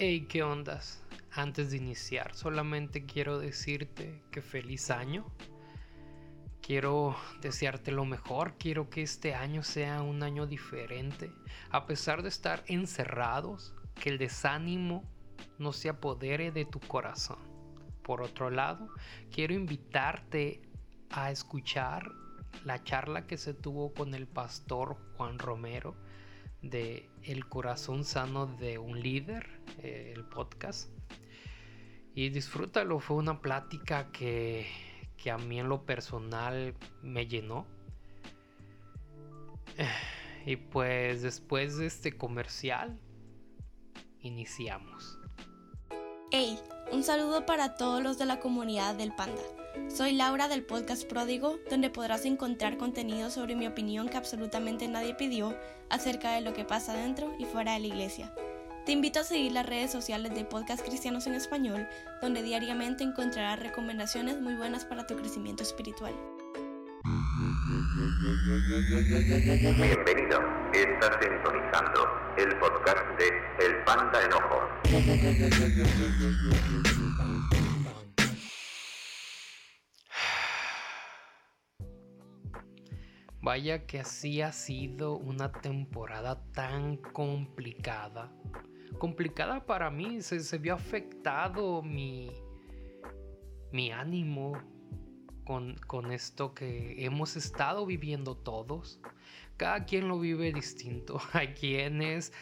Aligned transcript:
Hey, 0.00 0.26
¿qué 0.28 0.44
ondas? 0.44 1.02
Antes 1.32 1.72
de 1.72 1.78
iniciar, 1.78 2.32
solamente 2.32 3.04
quiero 3.04 3.40
decirte 3.40 4.22
que 4.30 4.40
feliz 4.42 4.92
año. 4.92 5.26
Quiero 6.62 7.16
desearte 7.40 7.90
lo 7.90 8.04
mejor, 8.04 8.54
quiero 8.58 8.90
que 8.90 9.02
este 9.02 9.34
año 9.34 9.64
sea 9.64 10.02
un 10.02 10.22
año 10.22 10.46
diferente. 10.46 11.32
A 11.70 11.84
pesar 11.86 12.22
de 12.22 12.28
estar 12.28 12.62
encerrados, 12.68 13.74
que 14.00 14.10
el 14.10 14.18
desánimo 14.18 15.02
no 15.58 15.72
se 15.72 15.88
apodere 15.88 16.52
de 16.52 16.64
tu 16.64 16.78
corazón. 16.78 17.40
Por 18.04 18.22
otro 18.22 18.50
lado, 18.50 18.90
quiero 19.32 19.52
invitarte 19.52 20.62
a 21.10 21.32
escuchar 21.32 22.08
la 22.64 22.84
charla 22.84 23.26
que 23.26 23.36
se 23.36 23.52
tuvo 23.52 23.92
con 23.92 24.14
el 24.14 24.28
pastor 24.28 24.96
Juan 25.16 25.40
Romero 25.40 25.96
de 26.62 27.08
El 27.22 27.48
corazón 27.48 28.04
sano 28.04 28.46
de 28.46 28.78
un 28.78 29.00
líder, 29.00 29.60
eh, 29.78 30.12
el 30.14 30.24
podcast. 30.24 30.90
Y 32.14 32.30
disfrútalo, 32.30 32.98
fue 33.00 33.16
una 33.16 33.40
plática 33.40 34.10
que, 34.10 34.66
que 35.16 35.30
a 35.30 35.38
mí 35.38 35.60
en 35.60 35.68
lo 35.68 35.84
personal 35.84 36.74
me 37.02 37.26
llenó. 37.26 37.66
Y 40.46 40.56
pues 40.56 41.20
después 41.20 41.76
de 41.76 41.84
este 41.84 42.16
comercial, 42.16 42.98
iniciamos. 44.20 45.17
Hey, 46.30 46.58
un 46.92 47.04
saludo 47.04 47.46
para 47.46 47.76
todos 47.76 48.02
los 48.02 48.18
de 48.18 48.26
la 48.26 48.38
comunidad 48.38 48.94
del 48.94 49.14
Panda. 49.14 49.40
Soy 49.88 50.12
Laura 50.12 50.46
del 50.46 50.62
podcast 50.62 51.04
Pródigo, 51.04 51.58
donde 51.70 51.88
podrás 51.88 52.26
encontrar 52.26 52.76
contenido 52.76 53.30
sobre 53.30 53.56
mi 53.56 53.66
opinión 53.66 54.10
que 54.10 54.18
absolutamente 54.18 54.88
nadie 54.88 55.14
pidió 55.14 55.56
acerca 55.88 56.32
de 56.32 56.42
lo 56.42 56.52
que 56.52 56.66
pasa 56.66 56.92
dentro 56.92 57.32
y 57.38 57.46
fuera 57.46 57.72
de 57.72 57.80
la 57.80 57.86
iglesia. 57.86 58.30
Te 58.84 58.92
invito 58.92 59.20
a 59.20 59.24
seguir 59.24 59.52
las 59.52 59.64
redes 59.64 59.90
sociales 59.90 60.34
de 60.34 60.44
Podcast 60.44 60.84
Cristianos 60.84 61.26
en 61.26 61.32
Español, 61.32 61.88
donde 62.20 62.42
diariamente 62.42 63.04
encontrarás 63.04 63.58
recomendaciones 63.58 64.38
muy 64.38 64.52
buenas 64.52 64.84
para 64.84 65.06
tu 65.06 65.16
crecimiento 65.16 65.62
espiritual. 65.62 66.14
Bienvenido, 69.76 70.38
estás 70.72 71.18
sintonizando 71.20 72.06
el 72.38 72.56
podcast 72.60 73.04
de 73.18 73.26
El 73.66 73.82
Panda 73.82 74.22
Enojo. 74.24 74.60
Vaya 83.42 83.84
que 83.84 83.98
así 83.98 84.42
ha 84.42 84.52
sido 84.52 85.16
una 85.16 85.50
temporada 85.50 86.40
tan 86.52 86.98
complicada. 86.98 88.30
Complicada 88.98 89.66
para 89.66 89.90
mí, 89.90 90.22
se, 90.22 90.38
se 90.38 90.58
vio 90.58 90.74
afectado 90.74 91.82
mi, 91.82 92.30
mi 93.72 93.90
ánimo 93.90 94.77
con, 95.86 96.12
esto 96.12 96.52
que 96.52 97.04
hemos 97.04 97.36
estado 97.36 97.86
viviendo 97.86 98.36
todos. 98.36 99.00
Cada 99.56 99.86
quien 99.86 100.06
lo 100.06 100.20
vive 100.20 100.52
distinto. 100.52 101.20
Hay 101.32 101.48
quienes 101.48 102.32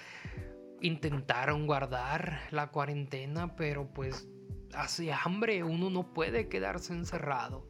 intentaron 0.80 1.66
guardar 1.66 2.40
la 2.50 2.72
cuarentena, 2.72 3.54
pero 3.54 3.86
pues 3.94 4.28
hace 4.74 5.12
hambre, 5.12 5.62
uno 5.62 5.88
no 5.88 6.12
puede 6.12 6.48
quedarse 6.48 6.92
encerrado. 6.92 7.68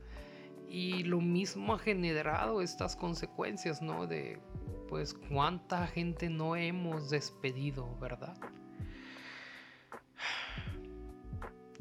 Y 0.69 1.05
lo 1.05 1.21
mismo 1.21 1.75
ha 1.75 1.79
generado 1.79 2.63
estas 2.63 2.97
consecuencias, 2.97 3.83
¿no? 3.83 4.07
De 4.07 4.41
pues 4.89 5.13
cuánta 5.13 5.87
gente 5.87 6.31
no 6.31 6.57
hemos 6.57 7.11
despedido, 7.11 7.95
¿verdad? 8.01 8.37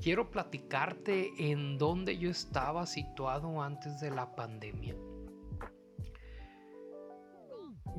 Quiero 0.05 0.29
platicarte 0.29 1.31
en 1.39 1.79
dónde 1.79 2.15
yo 2.19 2.29
estaba 2.29 2.85
situado 2.85 3.59
antes 3.59 3.99
de 3.99 4.11
la 4.11 4.35
pandemia. 4.35 4.95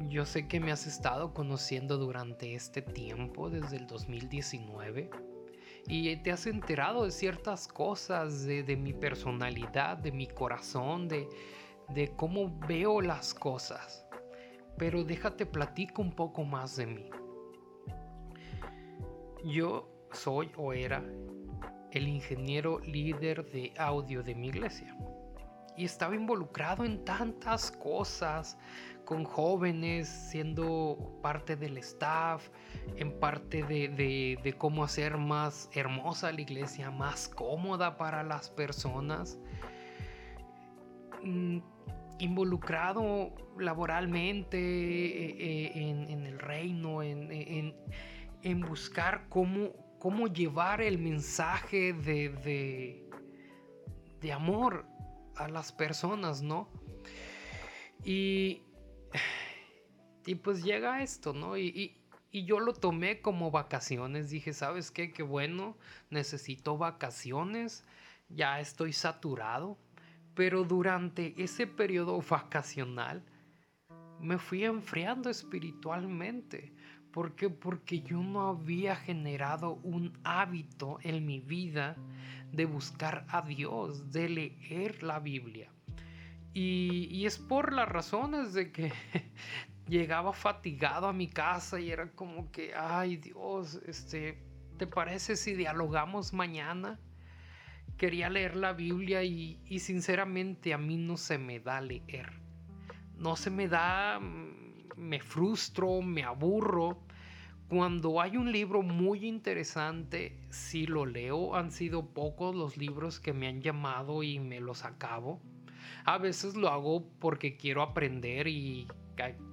Yo 0.09 0.25
sé 0.25 0.47
que 0.47 0.61
me 0.61 0.71
has 0.71 0.87
estado 0.87 1.35
conociendo 1.35 1.99
durante 1.99 2.55
este 2.55 2.81
tiempo, 2.81 3.51
desde 3.51 3.79
el 3.79 3.89
2019 3.89 5.11
y 5.89 6.15
te 6.19 6.31
has 6.31 6.47
enterado 6.47 7.07
de 7.07 7.11
ciertas 7.11 7.67
cosas 7.67 8.45
de, 8.45 8.77
mi 8.77 8.93
personalidad, 8.93 9.97
de 9.97 10.13
mi 10.13 10.29
corazón, 10.29 11.09
de, 11.09 11.29
de 11.89 12.15
cómo 12.15 12.57
veo 12.69 13.01
las 13.01 13.35
cosas. 13.35 14.07
Pero 14.79 15.03
déjate 15.03 15.45
platico 15.45 16.03
un 16.03 16.13
poco 16.13 16.45
más 16.45 16.77
de 16.77 16.87
mí. 16.87 17.11
Yo 19.45 19.91
soy 20.13 20.53
o 20.57 20.73
era 20.73 21.03
el 21.97 22.09
ingeniero 22.09 22.81
líder 22.81 23.45
de 23.51 23.73
audio 23.79 24.23
de 24.23 24.35
mi 24.35 24.49
iglesia. 24.49 24.95
Y 25.77 25.85
estaba 25.85 26.15
involucrado 26.15 26.85
en 26.85 27.05
tantas 27.05 27.71
cosas, 27.71 28.59
con 29.05 29.25
jóvenes, 29.25 30.09
siendo 30.09 31.19
parte 31.23 31.55
del 31.57 31.79
staff, 31.79 32.49
en 32.97 33.19
parte 33.21 33.63
de, 33.63 34.55
cómo 34.59 34.85
hacer 34.85 35.17
más 35.17 35.71
hermosa 35.73 36.33
la 36.33 36.41
iglesia, 36.41 36.91
más 36.91 37.29
cómoda 37.29 37.97
para 37.97 38.23
las 38.23 38.51
personas. 38.51 39.39
Mm, 41.23 41.59
involucrado 42.19 43.33
laboralmente 43.59 44.59
eh, 44.59 45.37
eh, 45.39 46.09
en, 46.09 46.27
el 46.27 46.39
reino, 46.39 47.03
en, 47.03 47.75
buscar 48.63 49.29
cómo, 49.29 49.73
cómo, 49.99 50.27
llevar 50.29 50.81
el 50.81 50.99
mensaje 50.99 51.93
de, 51.93 53.09
de 54.21 54.33
amor 54.33 54.87
a 55.37 55.49
las 55.49 55.73
personas, 55.73 56.43
¿no? 56.43 56.69
Y 58.05 58.63
y 60.27 60.35
pues 60.35 60.65
llega 60.65 61.03
esto, 61.03 61.33
¿no? 61.33 61.57
Y, 61.57 61.97
yo 62.33 62.61
lo 62.61 62.75
tomé 62.75 63.23
como 63.23 63.51
vacaciones. 63.51 64.29
Dije, 64.29 64.53
¿sabes 64.53 64.91
qué? 64.91 65.11
Qué 65.11 65.23
bueno, 65.23 65.79
necesito 66.11 66.77
vacaciones. 66.77 67.83
Ya 68.29 68.61
estoy 68.61 68.93
saturado. 68.93 69.79
Pero 70.35 70.65
durante 70.65 71.33
ese 71.43 71.67
periodo 71.67 72.21
vacacional 72.21 73.25
me 74.21 74.37
fui 74.37 74.65
enfriando 74.65 75.31
espiritualmente. 75.31 76.75
¿Por 77.17 77.35
qué? 77.35 77.49
Porque 77.49 78.03
yo 78.03 78.23
no 78.23 78.47
había 78.47 78.95
generado 78.95 79.77
un 79.83 80.13
hábito 80.23 80.99
en 81.03 81.25
mi 81.25 81.41
vida 81.41 81.97
de 82.53 82.67
buscar 82.67 83.25
a 83.31 83.41
Dios, 83.41 84.13
de 84.13 84.29
leer 84.29 85.03
la 85.03 85.19
Biblia. 85.19 85.73
Y, 86.53 87.09
y, 87.11 87.25
es 87.25 87.39
por 87.39 87.73
las 87.73 87.89
razones 87.89 88.53
de 88.53 88.71
que 88.71 88.93
llegaba 89.89 90.35
fatigado 90.35 91.07
a 91.07 91.15
mi 91.15 91.27
casa 91.27 91.81
y 91.81 91.91
era 91.91 92.11
como 92.11 92.53
que, 92.53 92.75
ay 92.75 93.17
Dios, 93.17 93.81
este, 93.87 94.39
¿te 94.77 94.87
parece 94.87 95.37
si 95.37 95.55
dialogamos 95.55 96.35
mañana? 96.35 97.01
Quería 97.97 98.29
leer 98.29 98.57
la 98.57 98.75
Biblia 98.75 99.23
y, 99.23 99.59
y 99.65 99.79
sinceramente 99.79 100.75
a 100.75 100.77
mí 100.77 100.99
no 100.99 101.17
se 101.17 101.39
me 101.39 101.61
da 101.61 101.81
leer. 101.81 102.31
No 103.17 103.37
se 103.37 103.49
me 103.49 103.69
da, 103.69 104.21
mm, 104.21 104.99
me 104.99 105.19
frustro, 105.21 106.03
me 106.03 106.23
aburro. 106.23 107.06
Cuando 107.69 108.21
hay 108.21 108.37
un 108.37 108.53
libro 108.53 108.83
muy 108.83 109.27
interesante, 109.27 110.39
sí 110.51 110.87
lo 110.87 111.05
leo. 111.05 111.57
Han 111.57 111.73
sido 111.73 112.07
pocos 112.15 112.55
los 112.55 112.77
libros 112.77 113.19
que 113.19 113.33
me 113.33 113.49
han 113.49 113.61
llamado 113.61 114.23
y 114.23 114.39
me 114.39 114.61
los 114.61 114.85
acabo. 114.85 115.41
A 116.05 116.19
veces 116.19 116.55
lo 116.55 116.69
hago 116.69 117.09
porque 117.19 117.57
quiero 117.57 117.83
aprender 117.83 118.47
y 118.47 118.87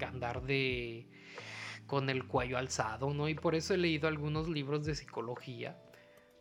andar 0.05 0.43
de 0.43 1.09
con 1.87 2.09
el 2.09 2.27
cuello 2.27 2.57
alzado, 2.57 3.13
¿no? 3.13 3.27
Y 3.27 3.35
por 3.35 3.55
eso 3.55 3.73
he 3.73 3.77
leído 3.77 4.07
algunos 4.07 4.47
libros 4.47 4.85
de 4.85 4.95
psicología, 4.95 5.77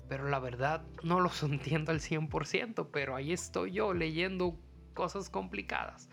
pero 0.08 0.28
la 0.28 0.38
verdad 0.38 0.84
no 1.02 1.20
los 1.20 1.42
entiendo 1.42 1.90
al 1.90 2.00
100%, 2.00 2.90
pero 2.92 3.16
ahí 3.16 3.32
estoy 3.32 3.72
yo 3.72 3.94
leyendo 3.94 4.58
cosas 4.94 5.30
complicadas. 5.30 6.08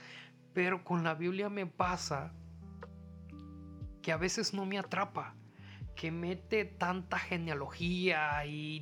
Pero 0.53 0.83
con 0.83 1.03
la 1.03 1.15
Biblia 1.15 1.49
me 1.49 1.67
pasa 1.67 2.33
que 4.01 4.11
a 4.11 4.17
veces 4.17 4.53
no 4.53 4.65
me 4.65 4.79
atrapa, 4.79 5.35
que 5.99 6.11
mete 6.11 6.63
tanta 6.63 7.19
genealogía 7.19 8.45
y 8.45 8.81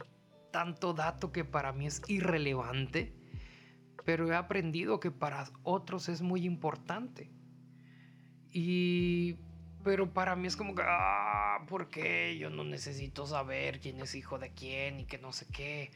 tanto 0.52 0.94
dato 0.94 1.32
que 1.32 1.44
para 1.44 1.74
mí 1.74 1.88
es 1.88 2.04
irrelevante, 2.08 3.12
pero 4.06 4.32
he 4.32 4.36
aprendido 4.36 5.00
que 5.00 5.10
para 5.10 5.46
otros 5.64 6.10
es 6.10 6.22
muy 6.22 6.46
importante. 6.46 7.32
Y 8.52 9.36
pero 9.84 10.14
para 10.14 10.36
mí 10.36 10.48
es 10.48 10.56
como 10.56 10.76
que, 10.76 10.84
ah, 10.86 11.66
¿por 11.68 11.90
qué? 11.90 12.38
Yo 12.38 12.52
no 12.52 12.64
necesito 12.64 13.26
saber 13.26 13.80
quién 13.80 14.00
es 14.00 14.14
hijo 14.14 14.38
de 14.38 14.52
quién 14.52 15.00
y 15.00 15.06
que 15.06 15.18
no 15.18 15.34
sé 15.34 15.48
qué. 15.52 15.90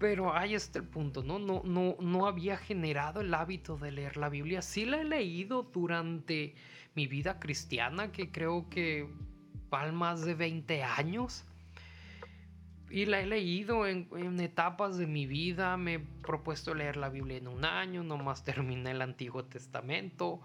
Pero 0.00 0.34
ahí 0.34 0.54
está 0.54 0.80
el 0.80 0.88
punto, 0.88 1.22
¿no? 1.22 1.38
No, 1.38 1.62
no, 1.64 1.96
no 2.00 2.26
había 2.26 2.56
generado 2.56 3.20
el 3.20 3.32
hábito 3.32 3.76
de 3.76 3.92
leer 3.92 4.16
la 4.16 4.30
Biblia. 4.30 4.62
Sí 4.62 4.84
la 4.84 5.00
he 5.00 5.04
leído 5.04 5.62
durante 5.62 6.56
mi 6.96 7.06
vida 7.06 7.38
cristiana, 7.38 8.10
que 8.10 8.32
creo 8.32 8.68
que 8.68 9.08
más 9.92 10.24
de 10.24 10.34
20 10.34 10.82
años. 10.82 11.44
Y 12.90 13.04
la 13.04 13.20
he 13.20 13.26
leído 13.26 13.86
en, 13.86 14.40
etapas 14.40 14.96
de 14.96 15.06
mi 15.06 15.26
vida. 15.26 15.76
Me 15.76 15.94
he 15.94 15.98
propuesto 15.98 16.74
leer 16.74 16.96
la 16.96 17.10
Biblia 17.10 17.36
en 17.36 17.48
un 17.48 17.64
año. 17.64 18.02
Nomás 18.02 18.44
terminé 18.44 18.92
el 18.92 19.02
Antiguo 19.02 19.44
Testamento 19.44 20.40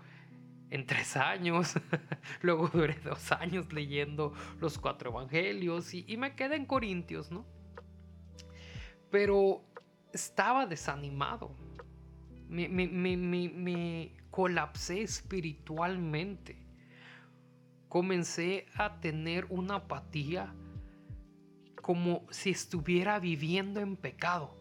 en 0.69 0.85
tres 0.85 1.15
años. 1.15 1.75
Luego 2.41 2.67
duré 2.67 2.95
dos 2.95 3.31
años 3.31 3.71
leyendo 3.71 4.33
los 4.59 4.77
cuatro 4.77 5.11
evangelios. 5.11 5.93
Y, 5.93 6.17
me 6.17 6.35
quedé 6.35 6.57
en 6.57 6.65
Corintios, 6.65 7.31
¿no? 7.31 7.45
Pero 9.09 9.63
estaba 10.11 10.65
desanimado. 10.65 11.55
Me, 12.49 12.67
me, 12.67 12.87
me, 13.17 14.11
colapsé 14.29 15.01
espiritualmente 15.01 16.62
comencé 17.93 18.65
a 18.73 18.99
tener 18.99 19.45
una 19.51 19.75
apatía 19.75 20.51
como 21.79 22.25
si 22.31 22.49
estuviera 22.49 23.19
viviendo 23.19 23.81
en 23.81 23.97
pecado. 23.97 24.57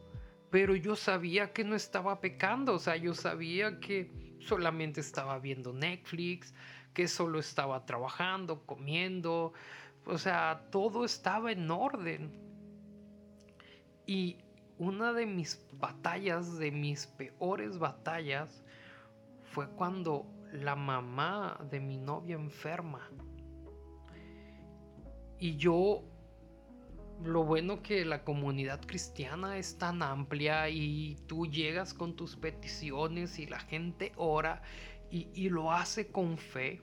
Pero 0.50 0.76
yo 0.76 0.96
sabía 0.96 1.55
que 1.55 1.64
no 1.64 1.75
estaba 1.75 2.20
pecando, 2.20 2.75
o 2.75 2.79
sea, 2.79 2.96
yo 2.96 3.14
sabía 3.14 3.81
que 3.81 4.37
solamente 4.38 5.00
estaba 5.00 5.38
viendo 5.38 5.73
Netflix, 5.73 6.52
que 6.93 7.08
solo 7.08 7.38
estaba 7.38 7.87
trabajando, 7.87 8.67
comiendo, 8.67 9.55
o 10.05 10.19
sea, 10.19 10.67
todo 10.70 11.06
estaba 11.06 11.52
en 11.52 11.70
orden. 11.70 12.31
Y 14.06 14.37
una 14.76 15.14
de 15.14 15.25
mis 15.25 15.67
batallas, 15.73 16.58
de 16.58 16.70
mis 16.70 17.06
peores 17.06 17.78
batallas, 17.78 18.62
fue 19.43 19.70
cuando 19.70 20.26
la 20.52 20.76
mamá 20.76 21.58
de 21.70 21.81
mi 21.81 21.96
novia 21.96 22.37
enferma. 22.37 23.08
Y 25.38 25.56
yo, 25.56 26.02
lo 27.25 27.44
bueno 27.44 27.82
que 27.82 28.04
la 28.04 28.22
comunidad 28.22 28.81
cristiana 28.87 29.56
es 29.56 29.78
tan 29.78 30.02
amplia 30.02 30.69
y 30.69 31.16
tú 31.26 31.46
llegas 31.46 31.94
con 31.94 32.14
tus 32.14 32.37
peticiones 32.37 33.38
y 33.38 33.46
la 33.46 33.60
gente 33.60 34.12
ora 34.16 34.62
y, 35.10 35.50
lo 35.50 35.72
hace 35.72 36.06
con 36.08 36.38
fe. 36.38 36.81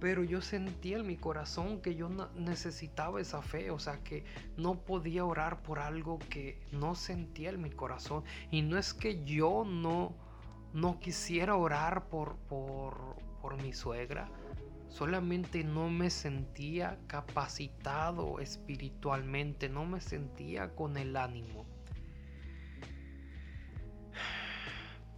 Pero 0.00 0.22
yo 0.22 0.42
sentía 0.42 0.98
en 0.98 1.06
mi 1.06 1.16
corazón 1.16 1.80
que 1.80 1.94
yo 1.94 2.08
necesitaba 2.36 3.20
esa 3.20 3.42
fe, 3.42 3.70
o 3.70 3.78
sea 3.78 4.02
que 4.04 4.24
no 4.56 4.74
podía 4.80 5.24
orar 5.24 5.62
por 5.62 5.78
algo 5.78 6.18
que 6.30 6.60
no 6.72 6.94
sentía 6.94 7.50
en 7.50 7.62
mi 7.62 7.70
corazón. 7.70 8.22
Y 8.50 8.62
no 8.62 8.78
es 8.78 8.92
que 8.92 9.24
yo 9.24 9.64
no, 9.64 10.14
no 10.74 10.98
quisiera 10.98 11.54
orar 11.54 12.08
por, 12.08 12.36
por, 12.48 13.16
por 13.40 13.62
mi 13.62 13.72
suegra, 13.72 14.28
solamente 14.88 15.62
no 15.62 15.88
me 15.88 16.10
sentía 16.10 16.98
capacitado 17.06 18.40
espiritualmente, 18.40 19.68
no 19.68 19.86
me 19.86 20.00
sentía 20.00 20.74
con 20.74 20.96
el 20.96 21.16
ánimo. 21.16 21.64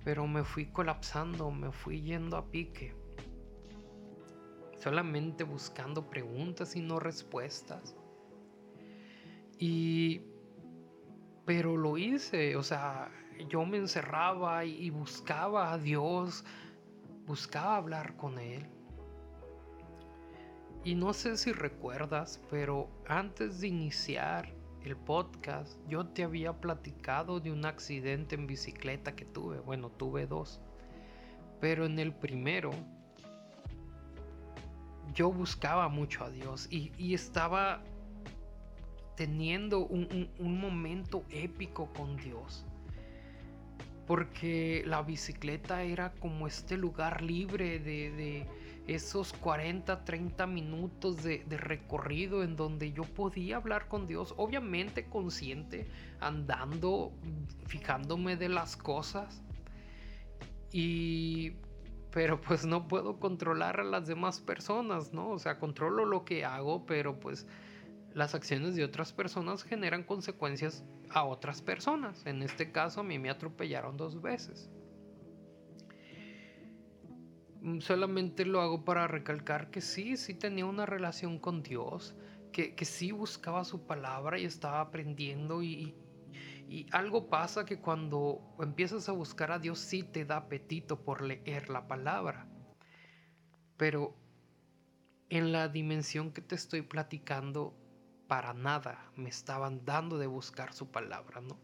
Pero 0.05 0.27
me 0.27 0.45
fui 0.45 0.67
colapsando, 0.67 1.51
me 1.51 1.73
fui 1.73 2.03
yendo 2.03 2.37
a 2.37 2.51
pique. 2.51 2.95
Solamente 4.77 5.43
buscando 5.43 6.09
preguntas 6.11 6.77
y 6.77 6.83
no 6.83 7.01
respuestas. 7.01 7.97
Y... 9.59 10.21
Pero 11.47 11.77
lo 11.77 11.97
hice, 11.97 12.57
o 12.57 12.63
sea, 12.63 13.11
yo 13.49 13.65
me 13.65 13.79
encerraba 13.79 14.65
y 14.65 14.91
buscaba 14.91 15.73
a 15.73 15.79
Dios, 15.79 16.45
buscaba 17.27 17.77
hablar 17.77 18.17
con 18.17 18.39
Él. 18.39 18.67
Y 20.85 20.95
no 20.95 21.13
sé 21.13 21.37
si 21.37 21.53
recuerdas, 21.53 22.41
pero 22.51 22.89
antes 23.09 23.61
de 23.61 23.69
iniciar 23.69 24.53
el 24.85 24.97
podcast, 24.97 25.77
yo 25.89 26.07
te 26.07 26.23
había 26.23 26.53
platicado 26.61 27.41
de 27.41 27.51
un 27.51 27.67
accidente 27.67 28.37
en 28.37 28.47
bicicleta 28.47 29.17
que 29.17 29.25
tuve. 29.25 29.59
Bueno, 29.59 29.91
tuve 29.91 30.27
dos. 30.27 30.61
Pero 31.61 31.87
en 31.87 31.99
el 31.99 32.15
primero, 32.15 32.71
yo 35.17 35.33
buscaba 35.33 35.89
mucho 35.89 36.25
a 36.25 36.31
Dios 36.31 36.69
y, 36.71 37.15
estaba 37.15 37.83
teniendo 39.17 39.81
un, 39.87 40.31
momento 40.39 41.25
épico 41.31 41.91
con 41.95 42.17
Dios 42.19 42.66
porque 44.07 44.85
la 44.87 45.03
bicicleta 45.03 45.83
era 45.83 46.13
como 46.13 46.47
este 46.47 46.77
lugar 46.77 47.23
libre 47.23 47.79
de, 47.79 48.47
esos 48.87 49.33
40, 49.33 50.05
30 50.05 50.47
minutos 50.47 51.23
de, 51.25 51.45
recorrido 51.59 52.45
en 52.45 52.55
donde 52.55 52.93
yo 52.93 53.03
podía 53.03 53.57
hablar 53.57 53.89
con 53.89 54.07
Dios, 54.07 54.33
obviamente 54.37 55.07
consciente, 55.07 55.89
andando, 56.21 57.13
fijándome 57.67 58.37
de 58.37 58.49
las 58.49 58.77
cosas. 58.77 59.43
Y 60.73 61.55
pero 62.13 62.41
pues 62.41 62.65
no 62.65 62.89
puedo 62.89 63.19
controlar 63.21 63.79
a 63.81 63.85
las 63.85 64.07
demás 64.07 64.41
personas, 64.41 65.13
¿no? 65.13 65.31
O 65.31 65.39
sea, 65.39 65.59
controlo 65.59 66.07
lo 66.07 66.25
que 66.25 66.47
hago, 66.47 66.87
pero 66.87 67.21
pues 67.21 67.47
las 68.15 68.35
acciones 68.35 68.75
de 68.75 68.85
otras 68.85 69.13
personas 69.13 69.63
generan 69.63 70.03
consecuencias 70.03 70.83
a 71.11 71.25
otras 71.25 71.63
personas. 71.63 72.25
En 72.27 72.43
este 72.43 72.73
caso 72.73 73.01
a 73.01 73.05
mí 73.05 73.19
me 73.19 73.31
atropellaron 73.31 73.97
dos 73.97 74.21
veces. 74.21 74.71
Mm, 77.63 77.81
solamente 77.81 78.45
lo 78.45 78.61
hago 78.61 78.85
para 78.85 79.07
recalcar 79.07 79.71
que 79.71 79.81
sí, 79.81 80.17
sí 80.17 80.35
tenía 80.35 80.67
una 80.67 80.87
relación 80.87 81.39
con 81.39 81.63
Dios, 81.63 82.15
que, 82.53 82.75
que 82.75 82.85
sí 82.85 83.13
buscaba 83.13 83.65
su 83.65 83.87
palabra 83.87 84.39
y 84.39 84.45
estaba 84.45 84.81
aprendiendo 84.81 85.63
y, 85.63 85.95
y 86.69 86.87
algo 86.93 87.29
pasa 87.29 87.65
que 87.65 87.81
cuando 87.81 88.41
empiezas 88.61 89.09
a 89.09 89.13
buscar 89.13 89.53
a 89.53 89.59
Dios 89.59 89.79
sí 89.79 90.03
te 90.03 90.25
da 90.25 90.37
apetito 90.37 91.03
por 91.03 91.23
leer 91.23 91.69
la 91.69 91.87
palabra. 91.87 92.49
Pero 93.77 94.17
en 95.29 95.53
la 95.53 95.69
dimensión 95.69 96.33
que 96.33 96.41
te 96.41 96.55
estoy 96.55 96.83
platicando, 96.83 97.75
para 98.27 98.55
nada 98.55 99.11
me 99.17 99.29
estaban 99.29 99.85
dando 99.85 100.19
de 100.19 100.27
buscar 100.27 100.73
su 100.73 100.91
palabra, 100.91 101.41
¿no? 101.41 101.59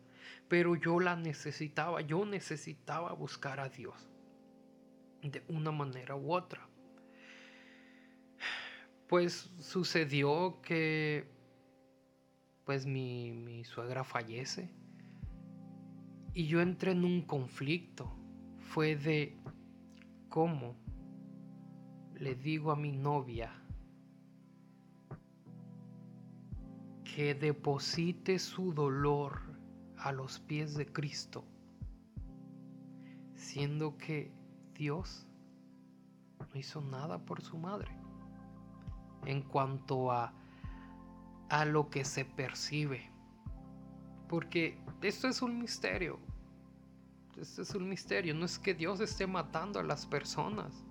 Pero 0.49 0.77
yo 0.77 1.01
la 1.01 1.17
necesitaba, 1.17 2.01
yo 2.01 2.25
necesitaba 2.25 3.13
buscar 3.13 3.61
a 3.61 3.69
Dios 3.69 4.09
de 5.23 5.43
una 5.49 5.73
manera 5.73 6.15
u 6.17 6.33
otra. 6.33 6.69
Pues 9.09 9.51
sucedió 9.61 10.61
que 10.63 11.31
pues 12.65 12.87
mi, 12.87 13.33
mi 13.33 13.65
suegra 13.65 14.05
fallece 14.05 14.71
y 16.35 16.47
yo 16.47 16.61
entré 16.61 16.93
en 16.93 17.05
un 17.05 17.23
conflicto. 17.23 18.11
Fue 18.61 18.97
de 18.97 19.37
cómo 20.29 20.77
le 22.15 22.35
digo 22.35 22.71
a 22.71 22.77
mi 22.77 22.93
novia 22.93 23.62
que 27.15 27.35
deposite 27.35 28.39
su 28.39 28.73
dolor 28.73 29.43
a 29.99 30.13
los 30.13 30.41
pies 30.41 30.75
de 30.75 30.87
Cristo, 30.87 31.45
siendo 33.35 33.99
que 33.99 34.33
Dios 34.73 35.27
no 36.39 36.59
hizo 36.59 36.81
nada 36.81 37.19
por 37.19 37.43
su 37.43 37.59
madre 37.59 37.95
en 39.27 39.43
cuanto 39.43 40.11
a, 40.11 40.33
a 41.51 41.65
lo 41.67 41.91
que 41.91 42.07
se 42.07 42.25
percibe. 42.25 43.11
Porque 44.27 44.79
esto 45.03 45.29
es 45.29 45.43
un 45.43 45.59
misterio. 45.59 46.19
Esto 47.37 47.61
es 47.61 47.75
un 47.75 47.91
misterio. 47.91 48.35
No 48.35 48.47
es 48.47 48.59
que 48.59 48.73
Dios 48.73 49.01
esté 49.01 49.27
matando 49.27 49.79
a 49.79 49.83
las 49.83 50.07
personas. 50.07 50.87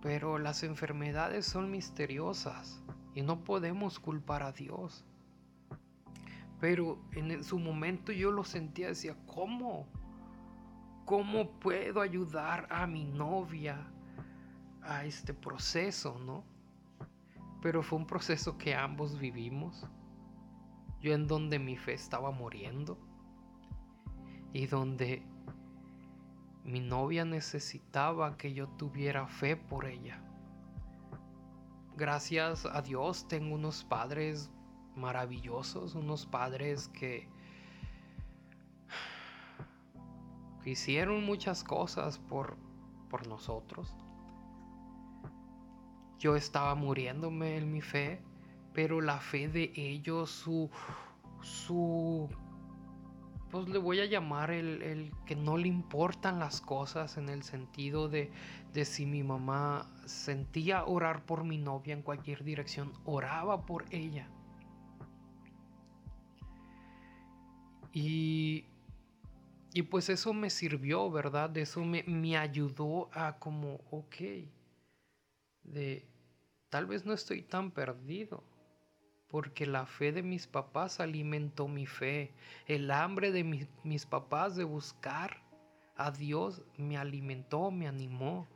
Pero 0.00 0.38
las 0.38 0.62
enfermedades 0.62 1.44
son 1.44 1.70
misteriosas. 1.70 2.82
Y 3.14 3.22
no 3.22 3.44
podemos 3.44 4.00
culpar 4.00 4.42
a 4.42 4.52
Dios. 4.52 5.04
Pero 6.60 6.98
en 7.12 7.44
su 7.44 7.58
momento 7.58 8.12
yo 8.12 8.32
lo 8.32 8.44
sentía, 8.44 8.88
decía, 8.88 9.16
¿cómo? 9.26 9.86
¿Cómo 11.04 11.50
puedo 11.60 12.00
ayudar 12.00 12.66
a 12.70 12.86
mi 12.86 13.04
novia 13.04 13.86
a 14.82 15.04
este 15.04 15.34
proceso, 15.34 16.18
no? 16.18 16.44
Pero 17.62 17.82
fue 17.82 17.98
un 17.98 18.06
proceso 18.06 18.58
que 18.58 18.74
ambos 18.74 19.18
vivimos. 19.18 19.86
Yo 21.00 21.12
en 21.12 21.26
donde 21.26 21.58
mi 21.58 21.76
fe 21.76 21.92
estaba 21.92 22.30
muriendo 22.30 22.98
y 24.52 24.66
donde 24.66 25.22
mi 26.64 26.80
novia 26.80 27.26
necesitaba 27.26 28.38
que 28.38 28.54
yo 28.54 28.68
tuviera 28.68 29.26
fe 29.26 29.56
por 29.56 29.84
ella 29.84 30.22
gracias 31.96 32.66
a 32.66 32.82
Dios 32.82 33.26
tengo 33.28 33.54
unos 33.54 33.84
padres 33.84 34.50
maravillosos, 34.96 35.94
unos 35.94 36.26
padres 36.26 36.88
que, 36.88 37.28
hicieron 40.64 41.24
muchas 41.24 41.62
cosas 41.62 42.18
por, 42.18 42.56
por 43.10 43.26
nosotros. 43.26 43.94
yo 46.18 46.36
estaba 46.36 46.74
muriéndome 46.74 47.58
en 47.58 47.70
mi 47.70 47.82
fe, 47.82 48.22
pero 48.72 49.02
la 49.02 49.18
fe 49.18 49.48
de 49.48 49.72
ellos, 49.76 50.30
su, 50.30 50.70
su, 51.42 52.30
pues 53.54 53.68
le 53.68 53.78
voy 53.78 54.00
a 54.00 54.06
llamar 54.06 54.50
el, 54.50 54.82
el 54.82 55.12
que 55.26 55.36
no 55.36 55.56
le 55.56 55.68
importan 55.68 56.40
las 56.40 56.60
cosas 56.60 57.16
en 57.18 57.28
el 57.28 57.44
sentido 57.44 58.08
de, 58.08 58.32
de 58.72 58.84
si 58.84 59.06
mi 59.06 59.22
mamá 59.22 59.88
sentía 60.06 60.84
orar 60.84 61.24
por 61.24 61.44
mi 61.44 61.56
novia 61.56 61.94
en 61.94 62.02
cualquier 62.02 62.42
dirección, 62.42 62.92
oraba 63.04 63.64
por 63.64 63.84
ella. 63.92 64.28
Y, 67.92 68.64
y 69.72 69.82
pues 69.82 70.08
eso 70.08 70.34
me 70.34 70.50
sirvió, 70.50 71.08
¿verdad? 71.12 71.56
Eso 71.56 71.84
me, 71.84 72.02
me 72.08 72.36
ayudó 72.36 73.08
a 73.12 73.38
como, 73.38 73.82
ok, 73.92 74.16
de 75.62 76.04
tal 76.70 76.86
vez 76.86 77.06
no 77.06 77.12
estoy 77.12 77.42
tan 77.42 77.70
perdido 77.70 78.42
porque 79.34 79.66
la 79.66 79.84
fe 79.84 80.12
de 80.12 80.22
mis 80.22 80.46
papás 80.46 81.00
alimentó 81.00 81.66
mi 81.66 81.86
fe. 81.86 82.30
El 82.68 82.88
hambre 82.92 83.32
de 83.32 83.42
mis 83.82 84.06
papás 84.06 84.54
de 84.54 84.62
buscar 84.62 85.42
a 85.96 86.12
Dios 86.12 86.62
me 86.76 86.96
alimentó, 86.96 87.72
me 87.72 87.88
animó. 87.88 88.46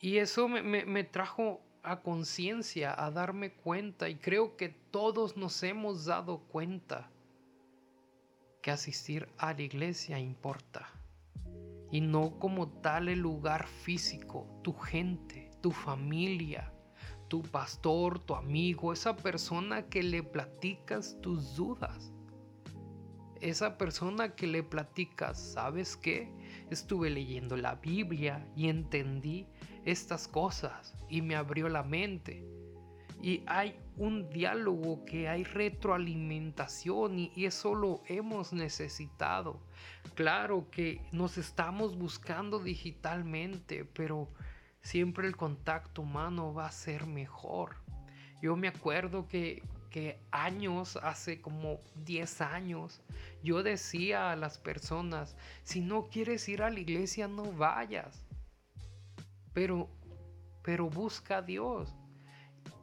Y 0.00 0.16
eso 0.16 0.48
me, 0.48 0.62
me 0.62 1.04
trajo 1.04 1.60
a 1.84 2.00
conciencia, 2.00 2.92
a 2.92 3.12
darme 3.12 3.52
cuenta, 3.52 4.08
y 4.08 4.16
creo 4.16 4.56
que 4.56 4.70
todos 4.90 5.36
nos 5.36 5.62
hemos 5.62 6.06
dado 6.06 6.38
cuenta 6.38 7.08
que 8.62 8.72
asistir 8.72 9.28
a 9.38 9.52
la 9.52 9.62
iglesia 9.62 10.18
importa. 10.18 10.88
Y 11.92 12.00
no 12.00 12.36
como 12.40 12.66
tal 12.66 13.08
el 13.08 13.20
lugar 13.20 13.68
físico, 13.68 14.44
tu 14.64 14.72
gente, 14.72 15.52
tu 15.60 15.70
familia, 15.70 16.72
tu 17.32 17.40
pastor, 17.40 18.18
tu 18.18 18.34
amigo, 18.34 18.92
esa 18.92 19.16
persona 19.16 19.88
que 19.88 20.02
le 20.02 20.22
platicas 20.22 21.18
tus 21.22 21.56
dudas. 21.56 22.12
Esa 23.40 23.78
persona 23.78 24.34
que 24.34 24.46
le 24.46 24.62
platicas, 24.62 25.40
¿sabes 25.54 25.96
qué? 25.96 26.30
Estuve 26.70 27.08
leyendo 27.08 27.56
la 27.56 27.76
Biblia 27.76 28.46
y 28.54 28.68
entendí 28.68 29.46
estas 29.86 30.28
cosas 30.28 30.94
y 31.08 31.22
me 31.22 31.34
abrió 31.34 31.70
la 31.70 31.82
mente. 31.82 32.44
Y 33.22 33.42
hay 33.46 33.76
un 33.96 34.28
diálogo 34.28 35.02
que 35.06 35.26
hay 35.26 35.44
retroalimentación 35.44 37.18
y, 37.18 37.32
eso 37.46 37.74
lo 37.74 38.02
hemos 38.08 38.52
necesitado. 38.52 39.58
Claro 40.14 40.68
que 40.70 41.00
nos 41.12 41.38
estamos 41.38 41.96
buscando 41.96 42.58
digitalmente, 42.58 43.86
pero 43.86 44.28
siempre 44.82 45.26
el 45.26 45.36
contacto 45.36 46.02
humano 46.02 46.52
va 46.52 46.66
a 46.66 46.72
ser 46.72 47.06
mejor. 47.06 47.76
Yo 48.42 48.56
me 48.56 48.68
acuerdo 48.68 49.28
que, 49.28 49.62
que 49.90 50.20
años, 50.30 50.98
hace 51.02 51.40
como 51.40 51.80
10 52.04 52.40
años, 52.42 53.00
yo 53.42 53.62
decía 53.62 54.30
a 54.30 54.36
las 54.36 54.58
personas, 54.58 55.36
si 55.62 55.80
no 55.80 56.08
quieres 56.08 56.48
ir 56.48 56.62
a 56.62 56.70
la 56.70 56.80
iglesia, 56.80 57.28
no 57.28 57.52
vayas 57.52 58.26
pero, 59.52 59.88
pero 60.62 60.88
busca 60.88 61.38
a 61.38 61.42
Dios. 61.42 61.94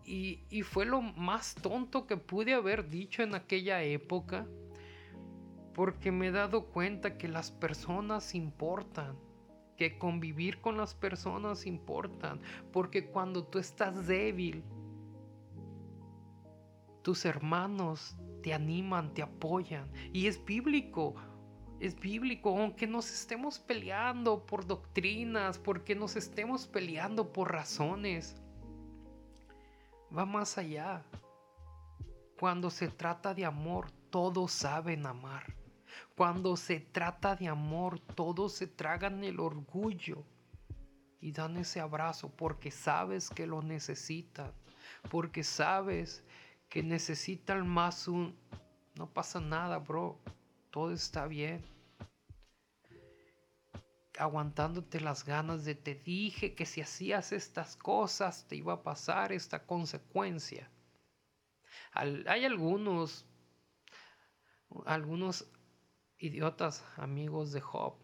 Y, 0.06 0.44
y 0.50 0.64
fue 0.64 0.86
lo 0.86 1.02
más 1.02 1.56
tonto 1.56 2.08
que 2.08 2.18
pude 2.18 2.54
haber 2.54 2.90
dicho 2.90 3.22
en 3.22 3.36
aquella 3.36 3.84
época, 3.84 4.48
porque 5.74 6.12
me 6.12 6.28
he 6.28 6.32
dado 6.32 6.66
cuenta 6.66 7.18
que 7.18 7.28
las 7.28 7.52
personas 7.52 8.34
importan 8.34 9.18
que 9.80 9.98
convivir 9.98 10.60
con 10.60 10.76
las 10.76 10.94
personas 10.94 11.66
importan, 11.66 12.42
porque 12.74 13.06
cuando 13.06 13.46
tú 13.46 13.60
estás 13.60 14.08
débil, 14.08 14.62
tus 17.02 17.24
hermanos 17.24 18.18
te 18.44 18.54
animan, 18.54 19.14
te 19.14 19.22
apoyan, 19.22 19.90
y 20.12 20.28
es 20.28 20.44
bíblico 20.44 21.16
es 21.80 21.98
bíblico, 21.98 22.50
aunque 22.50 22.86
nos 22.88 23.10
estemos 23.10 23.58
peleando 23.58 24.46
por 24.46 24.68
doctrinas, 24.68 25.58
porque 25.58 25.96
nos 25.96 26.18
estemos 26.18 26.68
peleando 26.68 27.32
por 27.32 27.54
razones. 27.54 28.36
Va 30.16 30.26
más 30.26 30.58
allá. 30.58 31.06
Cuando 32.38 32.70
se 32.70 32.90
trata 32.90 33.34
de 33.34 33.46
amor, 33.46 33.92
todos 34.10 34.52
saben 34.52 35.06
amar. 35.06 35.56
Cuando 36.16 36.56
se 36.58 36.80
trata 36.80 37.36
de 37.36 37.48
amor, 37.48 38.00
todos 38.00 38.54
se 38.54 38.68
tragan 38.68 39.24
el 39.24 39.40
orgullo 39.40 40.24
y 41.22 41.32
dan 41.32 41.58
ese 41.58 41.80
abrazo 41.80 42.30
porque 42.30 42.72
sabes 42.72 43.30
que 43.30 43.46
lo 43.48 43.62
necesitan, 43.62 44.52
porque 45.10 45.44
sabes 45.44 46.24
que 46.70 46.84
necesitan 46.84 47.68
más 47.68 48.08
un... 48.08 48.36
No 48.96 49.08
pasa 49.08 49.40
nada, 49.40 49.78
bro 49.78 50.20
todo 50.70 50.92
está 50.92 51.28
bien. 51.28 51.64
Aguantándote 54.18 55.00
las 55.00 55.24
ganas 55.24 55.64
de 55.66 55.76
te 55.76 55.96
dije 55.96 56.54
que 56.54 56.66
si 56.66 56.82
hacías 56.82 57.32
estas 57.32 57.76
cosas 57.76 58.48
te 58.48 58.58
iba 58.58 58.74
a 58.74 58.84
pasar 58.84 59.32
esta 59.32 59.66
consecuencia. 59.66 60.70
hay 61.94 62.46
algunos, 62.46 63.26
algunos 64.86 65.50
idiotas 66.20 66.86
amigos 66.98 67.52
de 67.52 67.62
Job 67.62 67.96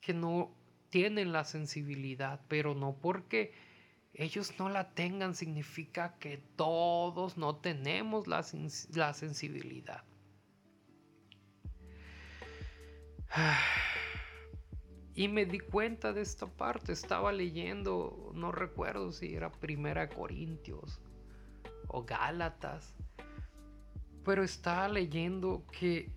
que 0.00 0.14
no 0.14 0.54
tienen 0.90 1.32
la 1.32 1.44
sensibilidad, 1.44 2.40
pero 2.48 2.74
no 2.74 2.96
porque 2.96 3.52
ellos 4.14 4.58
no 4.58 4.68
la 4.68 4.94
tengan 4.94 5.34
significa 5.34 6.18
que 6.18 6.38
todos 6.56 7.36
no 7.36 7.56
tenemos 7.56 8.26
la, 8.26 8.44
la 8.94 9.14
sensibilidad. 9.14 10.04
Y 15.14 15.26
me 15.26 15.46
di 15.46 15.58
cuenta 15.58 16.12
de 16.12 16.20
esta 16.20 16.46
parte. 16.46 16.92
Estaba 16.92 17.32
leyendo, 17.32 18.30
no 18.36 18.52
recuerdo 18.52 19.10
si 19.10 19.34
era 19.34 19.50
Primera 19.50 20.08
Corintios 20.08 21.00
o 21.88 22.04
Gálatas. 22.04 22.94
Pero 24.24 24.44
estaba 24.44 24.86
leyendo 24.86 25.66
que, 25.72 26.12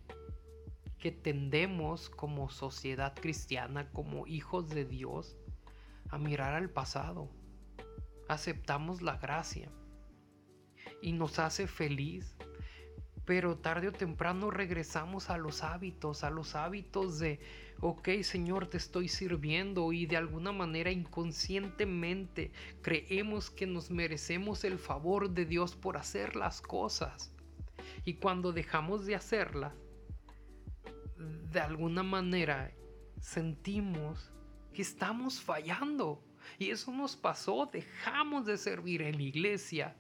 que 1.02 1.12
tendemos 1.12 2.10
como 2.10 2.50
sociedad 2.50 3.14
cristiana, 3.14 3.90
como 3.92 4.26
hijos 4.28 4.70
de 4.70 4.86
Dios, 4.86 5.36
a 6.10 6.18
mirar 6.18 6.54
al 6.54 6.70
pasado. 6.70 7.30
Aceptamos 8.30 9.02
la 9.02 9.18
gracia 9.18 9.70
y 11.02 11.12
nos 11.12 11.40
hace 11.40 11.68
feliz 11.68 12.38
pero 13.26 13.58
tarde 13.58 13.88
o 13.88 13.92
temprano 13.92 14.52
regresamos 14.52 15.30
a 15.30 15.38
los 15.38 15.64
hábitos, 15.64 16.24
a 16.24 16.30
los 16.30 16.56
hábitos 16.56 17.20
de, 17.20 17.40
ok 17.80 18.10
Señor, 18.24 18.68
te 18.68 18.78
estoy 18.78 19.08
sirviendo 19.08 19.94
y 19.94 20.06
de 20.06 20.18
alguna 20.18 20.52
manera 20.52 20.92
inconscientemente 20.92 22.52
creemos 22.82 23.50
que 23.50 23.68
nos 23.68 23.92
merecemos 23.92 24.64
el 24.64 24.80
favor 24.80 25.30
de 25.30 25.46
Dios 25.46 25.76
por 25.76 25.98
hacer 25.98 26.36
las 26.36 26.62
cosas. 26.62 27.34
Y 28.04 28.16
cuando 28.16 28.52
dejamos 28.52 29.06
de 29.06 29.16
hacerlas, 29.16 29.74
de 31.52 31.60
alguna 31.60 32.04
manera 32.04 32.72
sentimos 33.20 34.32
que 34.74 34.82
estamos 34.82 35.42
fallando. 35.42 36.24
Y 36.58 36.72
eso 36.72 36.92
nos 36.92 37.16
pasó, 37.16 37.70
dejamos 37.72 38.46
de 38.46 38.58
servir 38.58 39.02
en 39.04 39.18
la 39.18 39.24
iglesia 39.24 39.96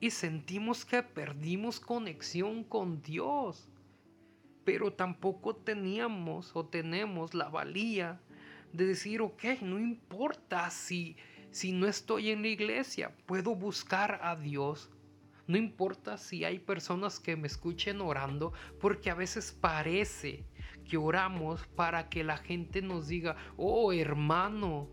y 0.00 0.10
sentimos 0.10 0.84
que 0.84 1.02
perdimos 1.02 1.78
conexión 1.78 2.64
con 2.64 3.02
Dios. 3.02 3.68
Pero 4.64 4.92
tampoco 4.92 5.56
teníamos 5.56 6.54
o 6.54 6.64
tenemos 6.64 7.34
la 7.34 7.48
valía 7.48 8.20
de 8.72 8.86
decir, 8.86 9.20
ok, 9.20 9.44
no 9.62 9.78
importa 9.78 10.70
si, 10.70 11.16
si 11.50 11.72
no 11.72 11.86
estoy 11.86 12.30
en 12.30 12.42
la 12.42 12.48
iglesia, 12.48 13.14
puedo 13.26 13.54
buscar 13.54 14.20
a 14.22 14.36
Dios. 14.36 14.90
No 15.46 15.56
importa 15.56 16.16
si 16.16 16.44
hay 16.44 16.58
personas 16.58 17.18
que 17.18 17.36
me 17.36 17.46
escuchen 17.46 18.00
orando, 18.00 18.52
porque 18.80 19.10
a 19.10 19.14
veces 19.14 19.52
parece 19.52 20.44
que 20.88 20.96
oramos 20.96 21.66
para 21.76 22.08
que 22.08 22.24
la 22.24 22.36
gente 22.36 22.82
nos 22.82 23.08
diga, 23.08 23.36
oh 23.56 23.92
hermano, 23.92 24.88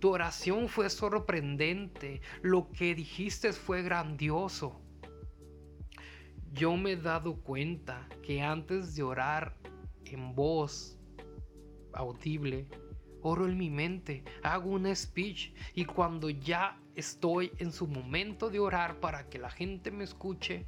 tu 0.00 0.10
oración 0.10 0.68
fue 0.68 0.90
sorprendente. 0.90 2.20
Lo 2.42 2.70
que 2.70 2.94
dijiste 2.94 3.52
fue 3.52 3.82
grandioso. 3.82 4.80
Yo 6.52 6.76
me 6.76 6.92
he 6.92 6.96
dado 6.96 7.36
cuenta 7.36 8.08
que 8.22 8.42
antes 8.42 8.94
de 8.94 9.02
orar 9.02 9.56
en 10.04 10.34
voz 10.34 10.98
audible, 11.92 12.68
oro 13.24 13.46
en 13.46 13.56
mi 13.56 13.70
mente, 13.70 14.22
hago 14.42 14.70
un 14.70 14.94
speech 14.94 15.52
y 15.74 15.86
cuando 15.86 16.28
ya 16.28 16.78
estoy 16.94 17.50
en 17.58 17.72
su 17.72 17.88
momento 17.88 18.50
de 18.50 18.60
orar 18.60 19.00
para 19.00 19.28
que 19.28 19.38
la 19.38 19.50
gente 19.50 19.90
me 19.90 20.04
escuche, 20.04 20.66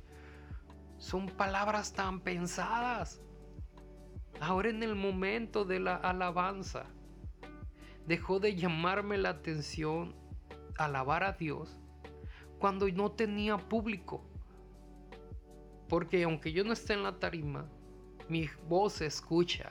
son 0.97 1.27
palabras 1.27 1.93
tan 1.93 2.21
pensadas. 2.21 3.21
Ahora 4.41 4.71
en 4.71 4.83
el 4.83 4.95
momento 4.95 5.67
de 5.67 5.81
la 5.81 5.97
alabanza, 5.97 6.87
dejó 8.07 8.41
de 8.41 8.57
llamarme 8.57 9.19
la 9.19 9.31
atención 9.31 10.15
alabar 10.79 11.25
a 11.25 11.33
Dios 11.33 11.79
cuando 12.59 12.89
no 12.89 13.13
tenía 13.13 13.59
público. 13.59 14.25
Porque 15.89 16.23
aunque 16.23 16.53
yo 16.53 16.65
no 16.65 16.73
esté 16.73 16.95
en 16.95 17.03
la 17.03 17.19
tarima, 17.19 17.69
mi 18.29 18.49
voz 18.67 18.95
se 18.95 19.07
escucha 19.07 19.71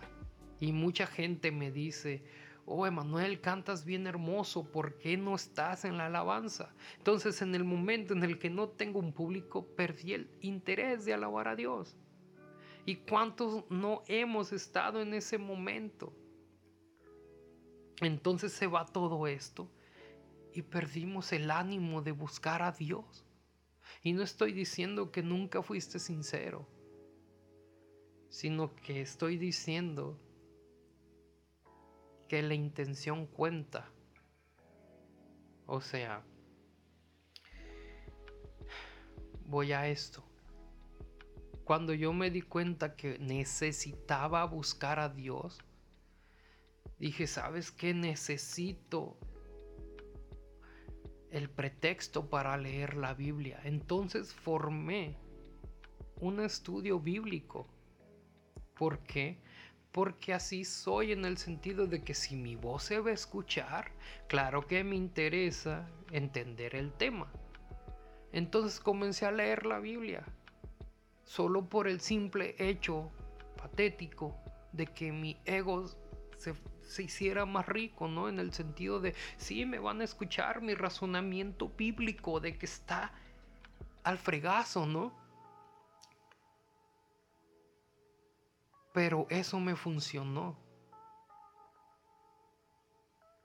y 0.59 0.71
mucha 0.71 1.07
gente 1.07 1.51
me 1.51 1.71
dice, 1.71 2.23
oh 2.65 2.85
Emanuel, 2.87 3.41
cantas 3.41 3.85
bien 3.85 4.07
hermoso, 4.07 4.71
¿por 4.71 4.97
qué 4.97 5.17
no 5.17 5.35
estás 5.35 5.85
en 5.85 5.97
la 5.97 6.07
alabanza? 6.07 6.73
Entonces 6.97 7.41
en 7.41 7.53
el 7.55 7.63
momento 7.63 8.13
en 8.13 8.23
el 8.23 8.39
que 8.39 8.49
no 8.49 8.69
tengo 8.69 8.99
un 8.99 9.13
público, 9.13 9.67
perdí 9.75 10.13
el 10.13 10.29
interés 10.41 11.05
de 11.05 11.13
alabar 11.13 11.47
a 11.47 11.55
Dios. 11.55 11.95
¿Y 12.85 12.97
cuántos 12.97 13.69
no 13.69 14.03
hemos 14.07 14.51
estado 14.51 15.01
en 15.01 15.13
ese 15.13 15.37
momento? 15.37 16.13
Entonces 18.01 18.51
se 18.51 18.67
va 18.67 18.85
todo 18.85 19.27
esto 19.27 19.69
y 20.53 20.61
perdimos 20.61 21.31
el 21.33 21.51
ánimo 21.51 22.01
de 22.01 22.11
buscar 22.11 22.61
a 22.61 22.71
Dios. 22.71 23.25
Y 24.01 24.13
no 24.13 24.23
estoy 24.23 24.53
diciendo 24.53 25.11
que 25.11 25.23
nunca 25.23 25.61
fuiste 25.61 25.99
sincero, 25.99 26.67
sino 28.29 28.75
que 28.75 29.01
estoy 29.01 29.37
diciendo 29.37 30.19
que 32.27 32.41
la 32.41 32.53
intención 32.53 33.25
cuenta. 33.27 33.89
O 35.65 35.81
sea, 35.81 36.23
voy 39.45 39.71
a 39.71 39.87
esto. 39.87 40.23
Cuando 41.63 41.93
yo 41.93 42.13
me 42.13 42.29
di 42.29 42.41
cuenta 42.41 42.95
que 42.95 43.17
necesitaba 43.19 44.45
buscar 44.45 44.99
a 44.99 45.09
Dios, 45.09 45.57
dije, 46.99 47.25
¿sabes 47.25 47.71
qué? 47.71 47.93
Necesito 47.93 49.17
el 51.31 51.49
pretexto 51.49 52.29
para 52.29 52.55
leer 52.57 52.95
la 52.95 53.13
Biblia. 53.13 53.59
Entonces 53.63 54.33
formé 54.33 55.17
un 56.21 56.39
estudio 56.39 56.99
bíblico. 56.99 57.67
¿Por 58.77 58.99
qué? 58.99 59.41
Porque 59.95 60.33
así 60.33 60.65
soy 60.65 61.13
en 61.13 61.23
el 61.23 61.37
sentido 61.37 61.87
de 61.87 62.03
que 62.03 62.13
si 62.13 62.35
mi 62.35 62.57
voz 62.57 62.83
se 62.83 62.99
va 62.99 63.11
a 63.11 63.13
escuchar, 63.13 63.93
claro 64.27 64.67
que 64.67 64.83
me 64.83 64.97
interesa 64.97 65.87
entender 66.11 66.75
el 66.75 66.91
tema. 66.91 67.31
Entonces 68.33 68.81
comencé 68.81 69.25
a 69.25 69.31
leer 69.31 69.65
la 69.65 69.79
Biblia, 69.79 70.25
solo 71.23 71.69
por 71.69 71.87
el 71.87 72.01
simple 72.01 72.57
hecho 72.59 73.09
patético 73.55 74.35
de 74.73 74.87
que 74.87 75.13
mi 75.13 75.37
ego 75.45 75.87
se 76.37 76.53
se 76.87 77.03
hiciera 77.03 77.45
más 77.45 77.65
rico, 77.65 78.07
¿no? 78.07 78.29
En 78.29 78.37
el 78.39 78.53
sentido 78.53 78.99
de, 78.99 79.15
sí, 79.37 79.65
me 79.65 79.79
van 79.79 80.01
a 80.01 80.03
escuchar 80.03 80.61
mi 80.61 80.75
razonamiento 80.75 81.69
bíblico 81.69 82.39
de 82.39 82.57
que 82.57 82.65
está 82.65 83.11
al 84.03 84.17
fregazo, 84.17 84.85
¿no? 84.85 85.24
Pero 88.95 89.27
eso 89.29 89.59
me 89.59 89.75
funcionó. 89.75 90.57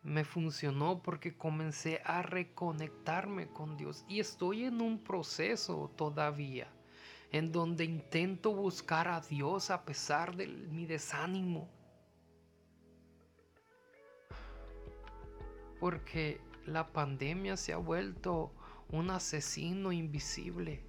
Me 0.03 0.25
funcionó 0.25 1.03
porque 1.03 1.37
comencé 1.37 2.01
a 2.07 2.23
reconectarme 2.23 3.49
con 3.49 3.77
Dios 3.77 4.07
y 4.09 4.21
estoy 4.21 4.65
en 4.65 4.81
un 4.81 5.05
proceso 5.05 5.91
todavía 5.97 6.73
en 7.33 7.53
donde 7.53 7.85
intento 7.85 8.55
buscar 8.55 9.09
a 9.09 9.21
Dios 9.21 9.71
a 9.71 9.85
pesar 9.85 10.35
de 10.35 10.47
mi 10.47 10.87
desánimo 10.87 11.69
porque 15.81 16.41
la 16.67 16.93
pandemia 16.93 17.57
se 17.57 17.73
ha 17.73 17.79
vuelto 17.79 18.53
un 18.91 19.11
asesino 19.11 19.91
invisible. 19.91 20.85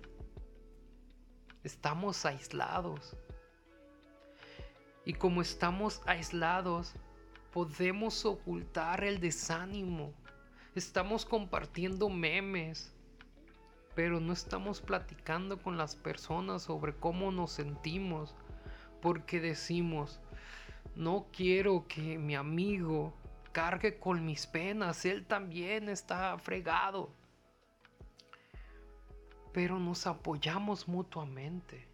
Estamos 1.63 2.25
aislados. 2.25 3.15
Y 5.05 5.13
como 5.13 5.41
estamos 5.41 6.01
aislados, 6.05 6.93
podemos 7.51 8.25
ocultar 8.25 9.03
el 9.03 9.19
desánimo. 9.19 10.13
Estamos 10.75 11.25
compartiendo 11.25 12.09
memes, 12.09 12.93
pero 13.95 14.19
no 14.19 14.31
estamos 14.31 14.79
platicando 14.79 15.61
con 15.61 15.77
las 15.77 15.95
personas 15.95 16.63
sobre 16.63 16.93
cómo 16.93 17.31
nos 17.31 17.51
sentimos, 17.51 18.35
porque 19.01 19.39
decimos, 19.39 20.21
no 20.95 21.27
quiero 21.33 21.87
que 21.87 22.17
mi 22.17 22.35
amigo 22.35 23.13
cargue 23.51 23.99
con 23.99 24.25
mis 24.25 24.47
penas, 24.47 25.05
Él 25.05 25.25
también 25.25 25.89
está 25.89 26.37
fregado. 26.37 27.09
Pero 29.51 29.79
nos 29.79 30.07
apoyamos 30.07 30.87
mutuamente. 30.87 31.90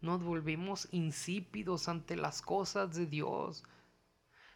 Nos 0.00 0.22
volvimos 0.22 0.88
insípidos 0.92 1.88
ante 1.88 2.16
las 2.16 2.42
cosas 2.42 2.94
de 2.94 3.06
Dios. 3.06 3.64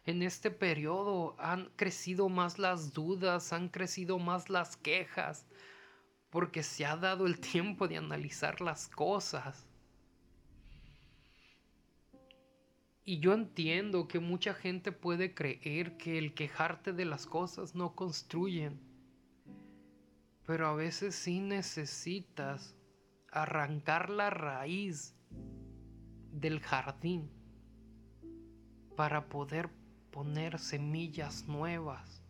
En 0.05 0.21
este 0.23 0.51
periodo 0.51 1.35
han 1.39 1.71
crecido 1.75 2.29
más 2.29 2.59
las 2.59 2.93
dudas, 2.93 3.53
han 3.53 3.69
crecido 3.69 4.19
más 4.19 4.49
las 4.49 4.77
quejas, 4.77 5.45
porque 6.29 6.63
se 6.63 6.85
ha 6.85 6.95
dado 6.95 7.27
el 7.27 7.39
tiempo 7.39 7.87
de 7.87 7.97
analizar 7.97 8.61
las 8.61 8.87
cosas. 8.87 9.67
Y 13.03 13.19
yo 13.19 13.33
entiendo 13.33 14.07
que 14.07 14.19
mucha 14.19 14.53
gente 14.53 14.91
puede 14.91 15.33
creer 15.33 15.97
que 15.97 16.17
el 16.17 16.33
quejarte 16.33 16.93
de 16.93 17.05
las 17.05 17.25
cosas 17.25 17.75
no 17.75 17.95
construyen. 17.95 18.79
Pero 20.45 20.67
a 20.67 20.75
veces 20.75 21.15
sí 21.15 21.39
necesitas 21.39 22.75
arrancar 23.31 24.09
la 24.09 24.29
raíz 24.29 25.15
del 26.31 26.59
jardín 26.59 27.29
para 28.95 29.27
poder 29.29 29.69
poner 30.11 30.59
semillas 30.59 31.47
nuevas. 31.47 32.21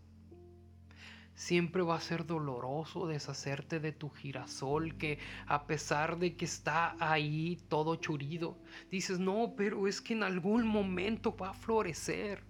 Siempre 1.34 1.82
va 1.82 1.96
a 1.96 2.02
ser 2.02 2.26
doloroso 2.26 3.08
deshacerte 3.08 3.80
de 3.80 3.92
tu 3.92 4.10
girasol 4.10 4.96
que 4.98 5.18
a 5.48 5.66
pesar 5.66 6.20
de 6.20 6.36
que 6.36 6.46
está 6.46 6.96
ahí 7.00 7.58
todo 7.68 7.96
churido, 7.96 8.58
dices, 8.92 9.18
no, 9.18 9.54
pero 9.56 9.88
es 9.88 10.02
que 10.02 10.14
en 10.14 10.24
algún 10.24 10.68
momento 10.68 11.36
va 11.36 11.50
a 11.50 11.54
florecer. 11.54 12.44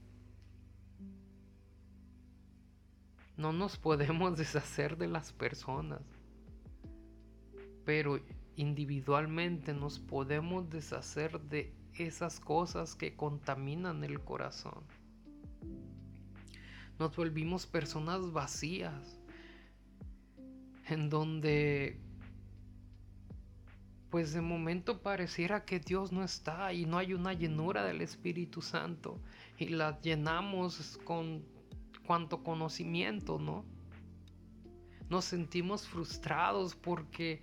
No 3.37 3.53
nos 3.53 3.77
podemos 3.77 4.37
deshacer 4.37 4.97
de 4.97 5.07
las 5.07 5.31
personas, 5.31 6.01
pero 7.85 8.19
individualmente 8.55 9.73
nos 9.73 9.99
podemos 9.99 10.69
deshacer 10.69 11.39
de 11.41 11.73
esas 11.95 12.39
cosas 12.39 12.95
que 12.95 13.15
contaminan 13.15 14.03
el 14.03 14.19
corazón. 14.21 14.83
Nos 16.99 17.15
volvimos 17.15 17.65
personas 17.65 18.31
vacías, 18.31 19.19
en 20.87 21.09
donde 21.09 21.99
pues 24.11 24.33
de 24.33 24.41
momento 24.41 25.01
pareciera 25.01 25.63
que 25.63 25.79
Dios 25.79 26.11
no 26.11 26.21
está 26.21 26.73
y 26.73 26.85
no 26.85 26.97
hay 26.97 27.13
una 27.13 27.31
llenura 27.33 27.85
del 27.85 28.01
Espíritu 28.01 28.61
Santo 28.61 29.21
y 29.57 29.69
la 29.69 30.01
llenamos 30.01 30.99
con 31.05 31.45
cuanto 32.05 32.43
conocimiento, 32.43 33.39
¿no? 33.39 33.63
Nos 35.09 35.23
sentimos 35.25 35.87
frustrados 35.87 36.75
porque, 36.75 37.41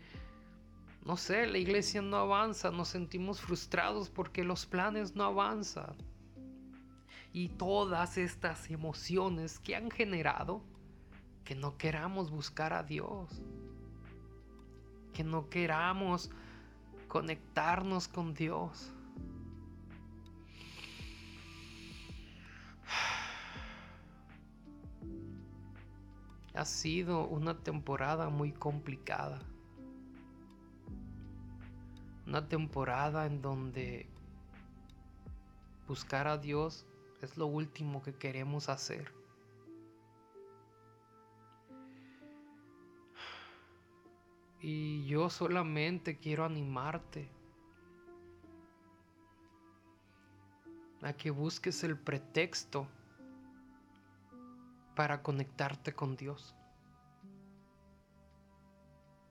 no 1.09 1.17
sé, 1.17 1.47
la 1.47 1.57
iglesia 1.57 2.03
no 2.03 2.19
avanza, 2.19 2.71
nos 2.71 2.89
sentimos 2.89 3.41
frustrados 3.41 4.11
porque 4.11 4.45
los 4.45 4.67
planes 4.67 5.17
no 5.17 5.25
avanzan 5.25 5.97
y 7.33 7.49
todas 7.49 8.19
estas 8.19 8.69
emociones 8.71 9.59
que 9.59 9.75
han 9.75 9.91
generado 9.91 10.61
que 11.45 11.55
no 11.55 11.79
queramos 11.79 12.31
buscar 12.31 12.75
a 12.75 12.83
Dios, 12.83 13.41
que 15.15 15.25
no 15.25 15.49
queramos 15.49 16.31
conectarnos 17.09 18.07
con 18.07 18.35
Dios. 18.35 18.93
Ha 26.53 26.67
sido 26.67 27.27
una 27.29 27.57
temporada 27.57 28.29
muy 28.29 28.53
complicada. 28.53 29.41
Una 32.29 32.47
temporada 32.47 33.25
en 33.25 33.41
donde 33.41 34.07
buscar 35.87 36.29
a 36.29 36.37
Dios 36.37 36.85
es 37.23 37.39
lo 37.39 37.47
último 37.47 38.03
que 38.03 38.13
queremos 38.13 38.69
hacer. 38.69 39.11
Y 44.61 45.07
yo 45.07 45.31
solamente 45.31 46.19
quiero 46.19 46.45
animarte 46.45 47.31
a 51.01 51.15
que 51.15 51.31
busques 51.31 51.83
el 51.83 51.99
pretexto 51.99 52.87
para 54.95 55.23
conectarte 55.23 55.95
con 55.95 56.15
Dios. 56.15 56.58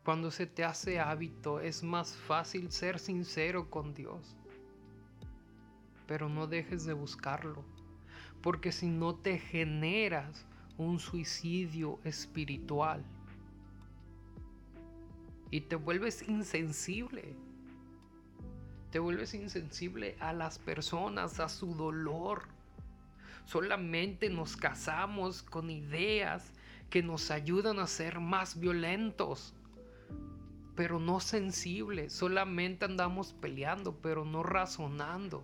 Cuando 0.08 0.32
se 0.32 0.48
te 0.48 0.64
hace 0.64 1.02
hábito 1.02 1.60
es 1.60 1.84
más 1.84 2.16
fácil 2.16 2.72
ser 2.72 2.98
sincero 2.98 3.70
con 3.70 3.94
Dios. 3.94 4.38
Pero 6.08 6.30
no 6.30 6.48
dejes 6.48 6.86
de 6.86 6.94
buscarlo, 6.94 7.66
porque 8.42 8.72
si 8.72 8.88
no 8.88 9.16
te 9.16 9.38
generas 9.38 10.46
un 10.78 11.00
suicidio 11.00 12.00
espiritual 12.06 13.04
y 15.52 15.60
te 15.60 15.76
vuelves 15.76 16.26
insensible, 16.26 17.36
te 18.92 19.00
vuelves 19.00 19.34
insensible 19.34 20.16
a 20.22 20.32
las 20.32 20.58
personas, 20.58 21.42
a 21.42 21.50
su 21.50 21.76
dolor. 21.76 22.44
Solamente 23.44 24.30
nos 24.30 24.56
casamos 24.56 25.44
con 25.44 25.70
ideas 25.70 26.54
que 26.90 27.04
nos 27.04 27.30
ayudan 27.30 27.80
a 27.80 27.88
ser 27.88 28.22
más 28.22 28.58
violentos 28.58 29.54
pero 30.78 31.00
no 31.00 31.20
sensible. 31.20 32.12
Solamente 32.12 32.86
andamos 32.86 33.34
peleando, 33.34 33.96
pero 34.00 34.24
no 34.24 34.44
razonando. 34.44 35.44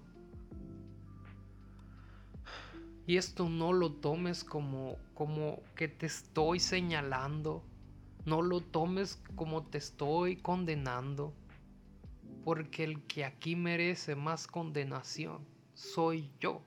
Y 3.07 3.17
esto 3.17 3.49
no 3.49 3.73
lo 3.73 3.93
tomes 3.93 4.43
como, 4.43 4.95
como 5.15 5.63
que 5.75 5.87
te 5.87 6.05
estoy 6.05 6.59
señalando. 6.59 7.63
No 8.25 8.43
lo 8.43 8.61
tomes 8.61 9.21
como 9.35 9.63
te 9.63 9.79
estoy 9.79 10.37
condenando. 10.37 11.33
Porque 12.45 12.83
el 12.83 13.01
que 13.07 13.25
aquí 13.25 13.55
merece 13.55 14.15
más 14.15 14.45
condenación 14.45 15.39
soy 15.73 16.29
yo. 16.39 16.61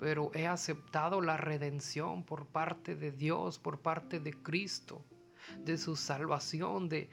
Pero 0.00 0.30
he 0.32 0.46
aceptado 0.46 1.20
la 1.20 1.36
redención 1.36 2.22
por 2.22 2.46
parte 2.46 2.94
de 2.96 3.12
Dios, 3.12 3.58
por 3.58 3.78
parte 3.78 4.20
de 4.20 4.32
Cristo 4.32 5.04
de 5.64 5.78
su 5.78 5.96
salvación, 5.96 6.88
de, 6.88 7.10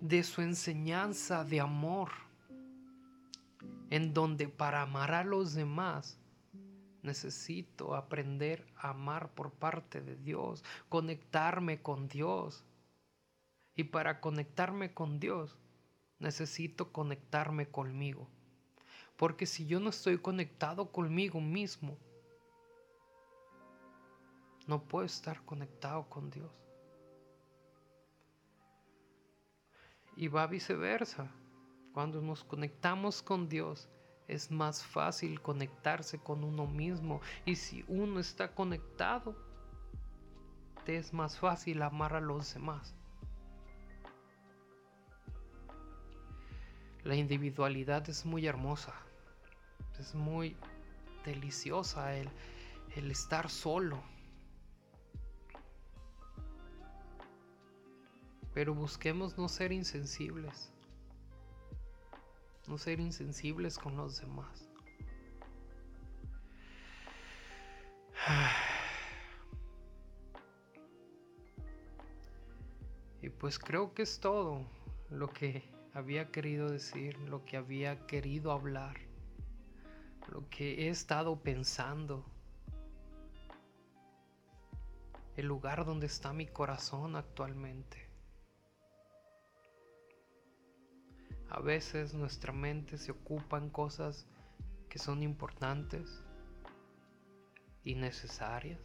de 0.00 0.22
su 0.22 0.42
enseñanza 0.42 1.44
de 1.44 1.60
amor, 1.60 2.10
en 3.90 4.12
donde 4.12 4.48
para 4.48 4.82
amar 4.82 5.12
a 5.12 5.24
los 5.24 5.54
demás 5.54 6.18
necesito 7.02 7.94
aprender 7.94 8.66
a 8.76 8.90
amar 8.90 9.30
por 9.34 9.52
parte 9.52 10.00
de 10.00 10.16
Dios, 10.16 10.64
conectarme 10.88 11.80
con 11.82 12.08
Dios. 12.08 12.64
Y 13.76 13.84
para 13.84 14.20
conectarme 14.20 14.94
con 14.94 15.18
Dios 15.20 15.58
necesito 16.18 16.92
conectarme 16.92 17.66
conmigo. 17.66 18.28
Porque 19.16 19.46
si 19.46 19.66
yo 19.66 19.80
no 19.80 19.90
estoy 19.90 20.18
conectado 20.18 20.90
conmigo 20.90 21.40
mismo, 21.40 21.98
no 24.66 24.82
puedo 24.82 25.04
estar 25.04 25.44
conectado 25.44 26.08
con 26.08 26.30
Dios. 26.30 26.50
Y 30.16 30.28
va 30.28 30.46
viceversa. 30.46 31.30
Cuando 31.92 32.20
nos 32.20 32.44
conectamos 32.44 33.22
con 33.22 33.48
Dios, 33.48 33.88
es 34.26 34.50
más 34.50 34.84
fácil 34.84 35.40
conectarse 35.40 36.18
con 36.18 36.44
uno 36.44 36.66
mismo. 36.66 37.20
Y 37.44 37.56
si 37.56 37.84
uno 37.88 38.20
está 38.20 38.54
conectado, 38.54 39.36
te 40.84 40.96
es 40.96 41.12
más 41.12 41.38
fácil 41.38 41.82
amar 41.82 42.14
a 42.14 42.20
los 42.20 42.54
demás. 42.54 42.94
La 47.02 47.14
individualidad 47.14 48.08
es 48.08 48.24
muy 48.24 48.46
hermosa. 48.46 48.94
Es 49.98 50.14
muy 50.14 50.56
deliciosa 51.24 52.16
el, 52.16 52.28
el 52.96 53.10
estar 53.10 53.50
solo 53.50 54.02
Pero 58.54 58.72
busquemos 58.72 59.36
no 59.36 59.48
ser 59.48 59.72
insensibles. 59.72 60.72
No 62.68 62.78
ser 62.78 63.00
insensibles 63.00 63.76
con 63.76 63.96
los 63.96 64.20
demás. 64.20 64.68
Y 73.20 73.30
pues 73.30 73.58
creo 73.58 73.94
que 73.94 74.02
es 74.02 74.20
todo 74.20 74.66
lo 75.08 75.32
que 75.32 75.64
había 75.94 76.30
querido 76.30 76.68
decir, 76.68 77.18
lo 77.20 77.42
que 77.46 77.56
había 77.56 78.06
querido 78.06 78.52
hablar, 78.52 78.98
lo 80.30 80.46
que 80.50 80.84
he 80.86 80.88
estado 80.90 81.42
pensando, 81.42 82.22
el 85.36 85.46
lugar 85.46 85.86
donde 85.86 86.04
está 86.04 86.34
mi 86.34 86.46
corazón 86.46 87.16
actualmente. 87.16 88.13
A 91.54 91.60
veces 91.60 92.14
nuestra 92.14 92.52
mente 92.52 92.98
se 92.98 93.12
ocupa 93.12 93.58
en 93.58 93.70
cosas 93.70 94.26
que 94.88 94.98
son 94.98 95.22
importantes 95.22 96.20
y 97.84 97.94
necesarias, 97.94 98.80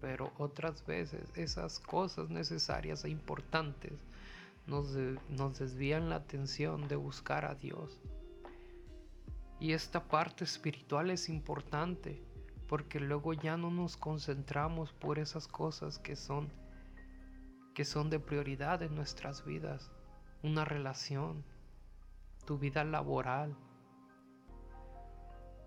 pero 0.00 0.32
otras 0.38 0.86
veces 0.86 1.30
esas 1.36 1.78
cosas 1.78 2.30
necesarias 2.30 3.04
e 3.04 3.10
importantes 3.10 3.92
nos, 4.66 4.94
desvían 5.58 6.08
la 6.08 6.16
atención 6.16 6.88
de 6.88 6.96
buscar 6.96 7.44
a 7.44 7.54
Dios. 7.54 8.00
Y 9.60 9.72
esta 9.72 10.08
parte 10.08 10.44
espiritual 10.44 11.10
es 11.10 11.28
importante 11.28 12.18
porque 12.66 12.98
luego 12.98 13.34
ya 13.34 13.58
no 13.58 13.70
nos 13.70 13.98
concentramos 13.98 14.94
por 14.94 15.18
esas 15.18 15.46
cosas 15.46 15.98
que 15.98 16.16
son 16.16 16.50
que 17.74 17.84
son 17.84 18.08
de 18.08 18.20
prioridad 18.20 18.82
en 18.82 18.94
nuestras 18.94 19.44
vidas, 19.44 19.90
una 20.42 20.64
relación, 20.64 21.44
tu 22.44 22.58
vida 22.58 22.84
laboral, 22.84 23.56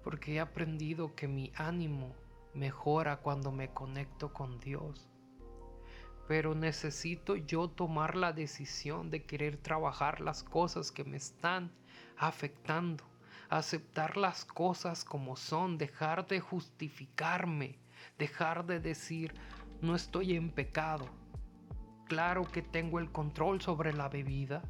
porque 0.03 0.35
he 0.35 0.39
aprendido 0.39 1.15
que 1.15 1.27
mi 1.27 1.51
ánimo 1.55 2.15
mejora 2.53 3.17
cuando 3.17 3.51
me 3.51 3.73
conecto 3.73 4.33
con 4.33 4.59
Dios. 4.59 5.09
Pero 6.27 6.55
necesito 6.55 7.35
yo 7.35 7.69
tomar 7.69 8.15
la 8.15 8.33
decisión 8.33 9.09
de 9.09 9.23
querer 9.23 9.57
trabajar 9.57 10.19
las 10.19 10.43
cosas 10.43 10.91
que 10.91 11.03
me 11.03 11.17
están 11.17 11.71
afectando, 12.17 13.03
aceptar 13.49 14.17
las 14.17 14.43
cosas 14.43 15.05
como 15.05 15.35
son, 15.35 15.77
dejar 15.77 16.27
de 16.27 16.39
justificarme, 16.39 17.79
dejar 18.17 18.65
de 18.65 18.79
decir, 18.79 19.33
no 19.81 19.95
estoy 19.95 20.35
en 20.35 20.51
pecado. 20.51 21.07
Claro 22.07 22.43
que 22.43 22.61
tengo 22.61 22.99
el 22.99 23.11
control 23.11 23.61
sobre 23.61 23.93
la 23.93 24.09
bebida, 24.09 24.63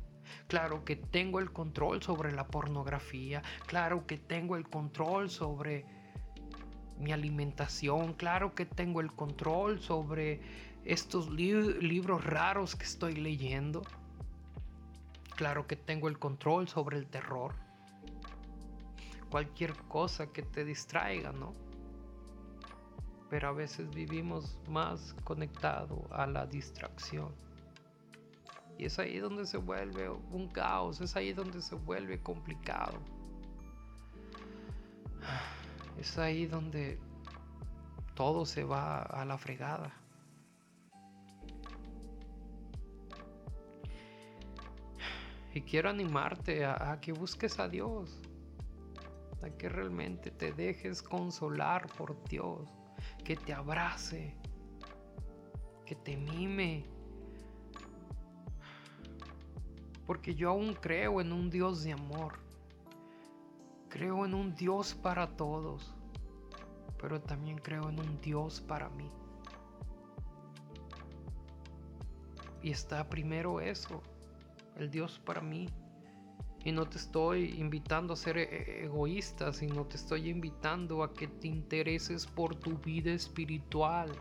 Claro 0.48 0.84
que 0.86 0.96
tengo 0.96 1.40
el 1.40 1.52
control 1.52 2.02
sobre 2.02 2.32
la 2.32 2.48
pornografía. 2.48 3.42
Claro 3.66 4.06
que 4.06 4.18
tengo 4.18 4.56
el 4.56 4.68
control 4.68 5.30
sobre 5.30 5.86
mi 7.00 7.12
alimentación. 7.12 8.14
Claro 8.14 8.56
que 8.56 8.66
tengo 8.66 9.02
el 9.02 9.12
control 9.12 9.80
sobre 9.80 10.42
estos 10.86 11.30
libros 11.30 12.24
raros 12.24 12.76
que 12.76 12.86
estoy 12.86 13.16
leyendo. 13.16 13.82
Claro 15.36 15.68
que 15.68 15.76
tengo 15.76 16.08
el 16.08 16.18
control 16.18 16.68
sobre 16.68 16.98
el 16.98 17.08
terror. 17.08 17.54
Cualquier 19.30 19.74
cosa 19.88 20.28
que 20.28 20.42
te 20.42 20.64
distraiga, 20.64 21.32
¿no? 21.32 21.54
Pero 23.30 23.50
a 23.50 23.52
veces 23.52 23.90
vivimos 23.90 24.58
más 24.68 25.14
conectado 25.26 26.08
a 26.12 26.26
la 26.26 26.48
distracción. 26.48 27.36
Y 28.78 28.86
es 28.86 29.00
ahí 29.00 29.18
donde 29.18 29.46
se 29.46 29.58
vuelve 29.58 30.10
un 30.10 30.48
caos, 30.50 31.02
es 31.02 31.16
ahí 31.16 31.34
donde 31.34 31.62
se 31.62 31.76
vuelve 31.76 32.22
complicado. 32.22 33.00
Es 36.00 36.18
ahí 36.20 36.46
donde 36.46 37.00
todo 38.14 38.46
se 38.46 38.64
va 38.64 39.02
a 39.02 39.26
la 39.26 39.38
fregada. 39.38 39.92
Y 45.54 45.62
quiero 45.62 45.90
animarte 45.90 46.66
a, 46.66 46.92
a, 46.92 47.02
que 47.02 47.14
busques 47.14 47.58
a 47.58 47.68
Dios, 47.68 48.22
a 49.42 49.50
que 49.50 49.70
realmente 49.70 50.30
te 50.30 50.52
dejes 50.52 51.02
consolar 51.02 51.88
por 51.98 52.24
Dios, 52.26 52.70
que 53.26 53.36
te 53.36 53.54
abrace, 53.54 54.36
que 55.84 55.96
te 55.96 56.16
mime, 56.16 56.86
porque 60.08 60.34
yo 60.34 60.50
aún 60.50 60.74
creo 60.74 61.20
en 61.20 61.34
un 61.34 61.50
Dios 61.50 61.84
de 61.84 61.92
amor. 61.92 62.40
Creo 63.90 64.26
en 64.26 64.34
un 64.34 64.56
Dios 64.56 64.96
para 64.96 65.36
todos, 65.36 65.94
pero 67.00 67.22
también 67.22 67.58
creo 67.58 67.90
en 67.90 68.00
un 68.00 68.20
Dios 68.22 68.62
para 68.62 68.90
mí. 68.90 69.10
Y 72.64 72.72
está 72.72 73.08
primero 73.10 73.60
eso, 73.60 74.02
el 74.78 74.90
Dios 74.90 75.20
para 75.20 75.42
mí. 75.42 75.68
Y 76.64 76.72
no 76.72 76.88
te 76.88 76.98
estoy 76.98 77.60
invitando 77.60 78.14
a 78.14 78.18
ser 78.18 78.38
e-, 78.38 78.86
egoísta, 78.86 79.52
sino 79.52 79.86
te 79.86 79.98
estoy 79.98 80.30
invitando 80.30 81.04
a 81.04 81.14
que 81.14 81.28
te 81.28 81.48
intereses 81.48 82.26
por 82.26 82.56
tu 82.56 82.78
vida 82.78 83.12
espiritual, 83.12 84.12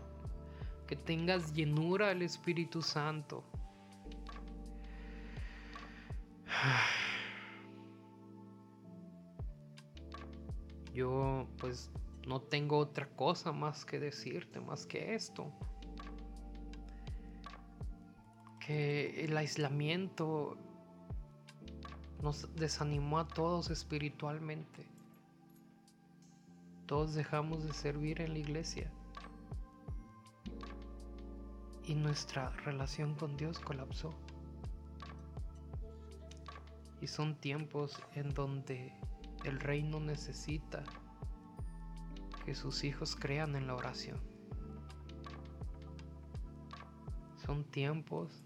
que 0.85 0.97
tengas 0.97 1.53
llenura 1.53 2.09
del 2.09 2.23
Espíritu 2.23 2.81
Santo. 2.81 3.43
Yo 10.93 11.47
pues 11.57 11.91
no 12.25 12.41
tengo 12.41 12.77
otra 12.77 13.07
cosa 13.07 13.51
más 13.51 13.85
que 13.85 13.99
decirte, 13.99 14.59
más 14.59 14.85
que 14.85 15.15
esto. 15.15 15.51
Que 18.59 19.23
el 19.23 19.37
aislamiento 19.37 20.57
nos 22.21 22.53
desanimó 22.55 23.19
a 23.19 23.27
todos 23.27 23.69
espiritualmente. 23.69 24.85
Todos 26.85 27.13
dejamos 27.13 27.63
de 27.63 27.73
servir 27.73 28.21
en 28.21 28.33
la 28.33 28.39
iglesia. 28.39 28.91
Y 31.85 31.95
nuestra 31.95 32.49
relación 32.65 33.15
con 33.15 33.37
Dios 33.37 33.59
colapsó. 33.59 34.13
Son 37.07 37.35
tiempos 37.35 37.97
en 38.15 38.33
donde 38.33 38.93
el 39.45 39.59
reino 39.59 39.99
necesita 39.99 40.83
que 42.45 42.53
sus 42.53 42.83
hijos 42.83 43.15
crean 43.15 43.55
en 43.55 43.65
la 43.65 43.75
oración. 43.75 44.19
Son 47.45 47.63
tiempos 47.63 48.43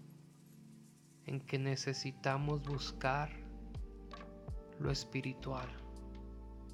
en 1.26 1.40
que 1.40 1.58
necesitamos 1.58 2.62
buscar 2.62 3.30
lo 4.78 4.90
espiritual, 4.90 5.68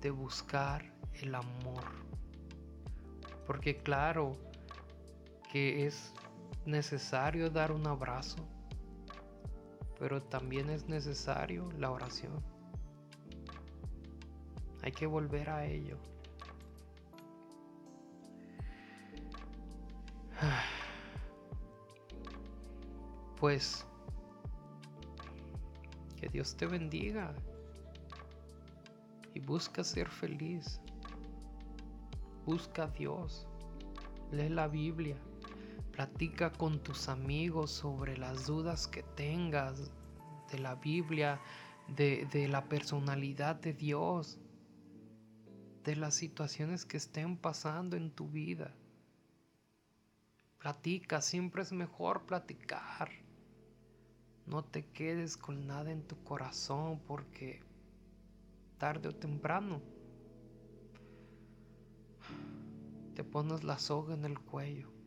de 0.00 0.10
buscar 0.10 0.92
el 1.14 1.34
amor. 1.34 1.84
Porque 3.46 3.78
claro 3.78 4.32
que 5.50 5.86
es 5.86 6.12
necesario 6.66 7.48
dar 7.48 7.72
un 7.72 7.86
abrazo, 7.86 8.46
pero 9.98 10.22
también 10.22 10.70
es 10.70 10.88
necesario 10.88 11.68
la 11.78 11.90
oración. 11.90 12.42
Hay 14.82 14.92
que 14.92 15.06
volver 15.06 15.50
a 15.50 15.66
ello. 15.66 15.98
Pues 23.40 23.86
que 26.20 26.26
Dios 26.28 26.56
te 26.56 26.66
bendiga 26.66 27.32
y 29.32 29.38
busca 29.38 29.84
ser 29.84 30.08
feliz. 30.08 30.80
Busca 32.44 32.82
a 32.82 32.86
Dios. 32.88 33.46
Lee 34.32 34.48
la 34.48 34.66
Biblia. 34.66 35.16
Platica 35.98 36.52
con 36.52 36.78
tus 36.78 37.08
amigos 37.08 37.72
sobre 37.72 38.16
las 38.16 38.46
dudas 38.46 38.86
que 38.86 39.02
tengas 39.02 39.90
de 40.48 40.60
la 40.60 40.76
Biblia, 40.76 41.40
de, 41.88 42.24
de 42.30 42.46
la 42.46 42.68
personalidad 42.68 43.56
de 43.56 43.72
Dios, 43.72 44.38
de 45.82 45.96
las 45.96 46.14
situaciones 46.14 46.84
que 46.84 46.98
estén 46.98 47.36
pasando 47.36 47.96
en 47.96 48.12
tu 48.12 48.28
vida. 48.28 48.72
Platica, 50.60 51.20
siempre 51.20 51.62
es 51.62 51.72
mejor 51.72 52.26
platicar. 52.26 53.10
No 54.46 54.62
te 54.62 54.86
quedes 54.86 55.36
con 55.36 55.66
nada 55.66 55.90
en 55.90 56.06
tu 56.06 56.22
corazón 56.22 57.00
porque 57.08 57.60
tarde 58.78 59.08
o 59.08 59.14
temprano 59.16 59.82
te 63.16 63.24
pones 63.24 63.64
la 63.64 63.80
soga 63.80 64.14
en 64.14 64.24
el 64.24 64.38
cuello. 64.38 64.97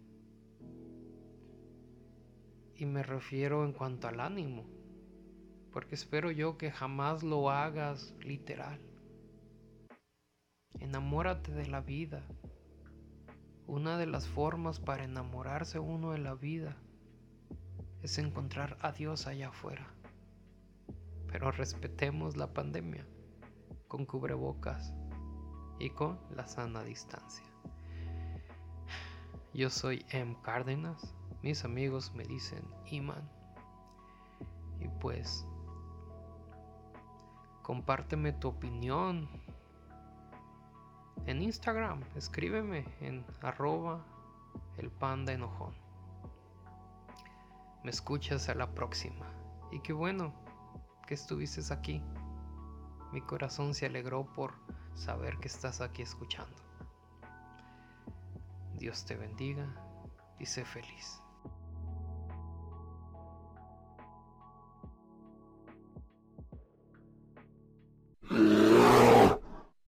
Y 2.82 2.88
me 2.88 3.04
refiero 3.04 3.63
en 3.63 3.74
cuanto 3.74 4.08
al 4.08 4.20
ánimo, 4.20 4.65
porque 5.72 5.94
espero 5.94 6.32
yo 6.32 6.58
que 6.58 6.72
jamás 6.72 7.22
lo 7.22 7.52
hagas 7.52 8.15
literal. 8.22 8.82
Enamórate 10.80 11.52
de 11.52 11.67
la 11.67 11.82
vida. 11.82 12.24
Una 13.67 14.00
de 14.00 14.08
las 14.08 14.28
formas 14.28 14.80
para 14.80 15.04
enamorarse 15.04 15.78
uno 15.78 16.13
de 16.13 16.17
la 16.17 16.34
vida 16.34 16.76
es 18.02 18.17
encontrar 18.17 18.78
a 18.82 18.91
Dios 18.91 19.28
allá 19.28 19.50
afuera. 19.50 19.86
Pero 21.28 21.52
respetemos 21.52 22.36
la 22.36 22.52
pandemia 22.52 23.06
con 23.88 24.08
cubrebocas 24.08 24.91
y 25.78 25.91
con 25.91 26.20
la 26.36 26.48
sana 26.48 26.84
distancia. 26.84 27.46
Yo 29.54 29.70
soy 29.70 30.04
M. 30.10 30.36
Cárdenas, 30.41 31.13
mis 31.41 31.65
amigos 31.65 32.13
me 32.13 32.23
dicen 32.23 32.63
Iman. 32.86 33.30
Y 34.80 34.88
pues, 34.99 35.45
compárteme 37.62 38.34
tu 38.34 38.49
opinión 38.49 39.30
en 41.27 41.41
Instagram, 41.41 42.01
escríbeme 42.15 42.86
en 42.99 43.25
arroba 43.41 44.04
el 44.77 44.89
panda 44.89 45.34
enojón. 45.34 45.73
Me 47.84 47.91
escuchas 47.91 48.49
a 48.49 48.56
la 48.56 48.73
próxima. 48.73 49.25
Y 49.71 49.80
qué 49.80 49.93
bueno 49.93 50.34
que 51.08 51.13
estuviste 51.13 51.62
aquí. 51.73 52.04
Mi 53.12 53.21
corazón 53.21 53.73
se 53.73 53.86
alegró 53.86 54.25
por 54.34 54.54
saber 54.95 55.38
que 55.38 55.47
estás 55.47 55.82
aquí 55.82 56.01
escuchando. 56.01 56.56
Dios 58.77 59.06
te 59.06 59.15
bendiga 59.15 59.67
y 60.39 60.45
sé 60.45 60.65
feliz. 60.65 61.21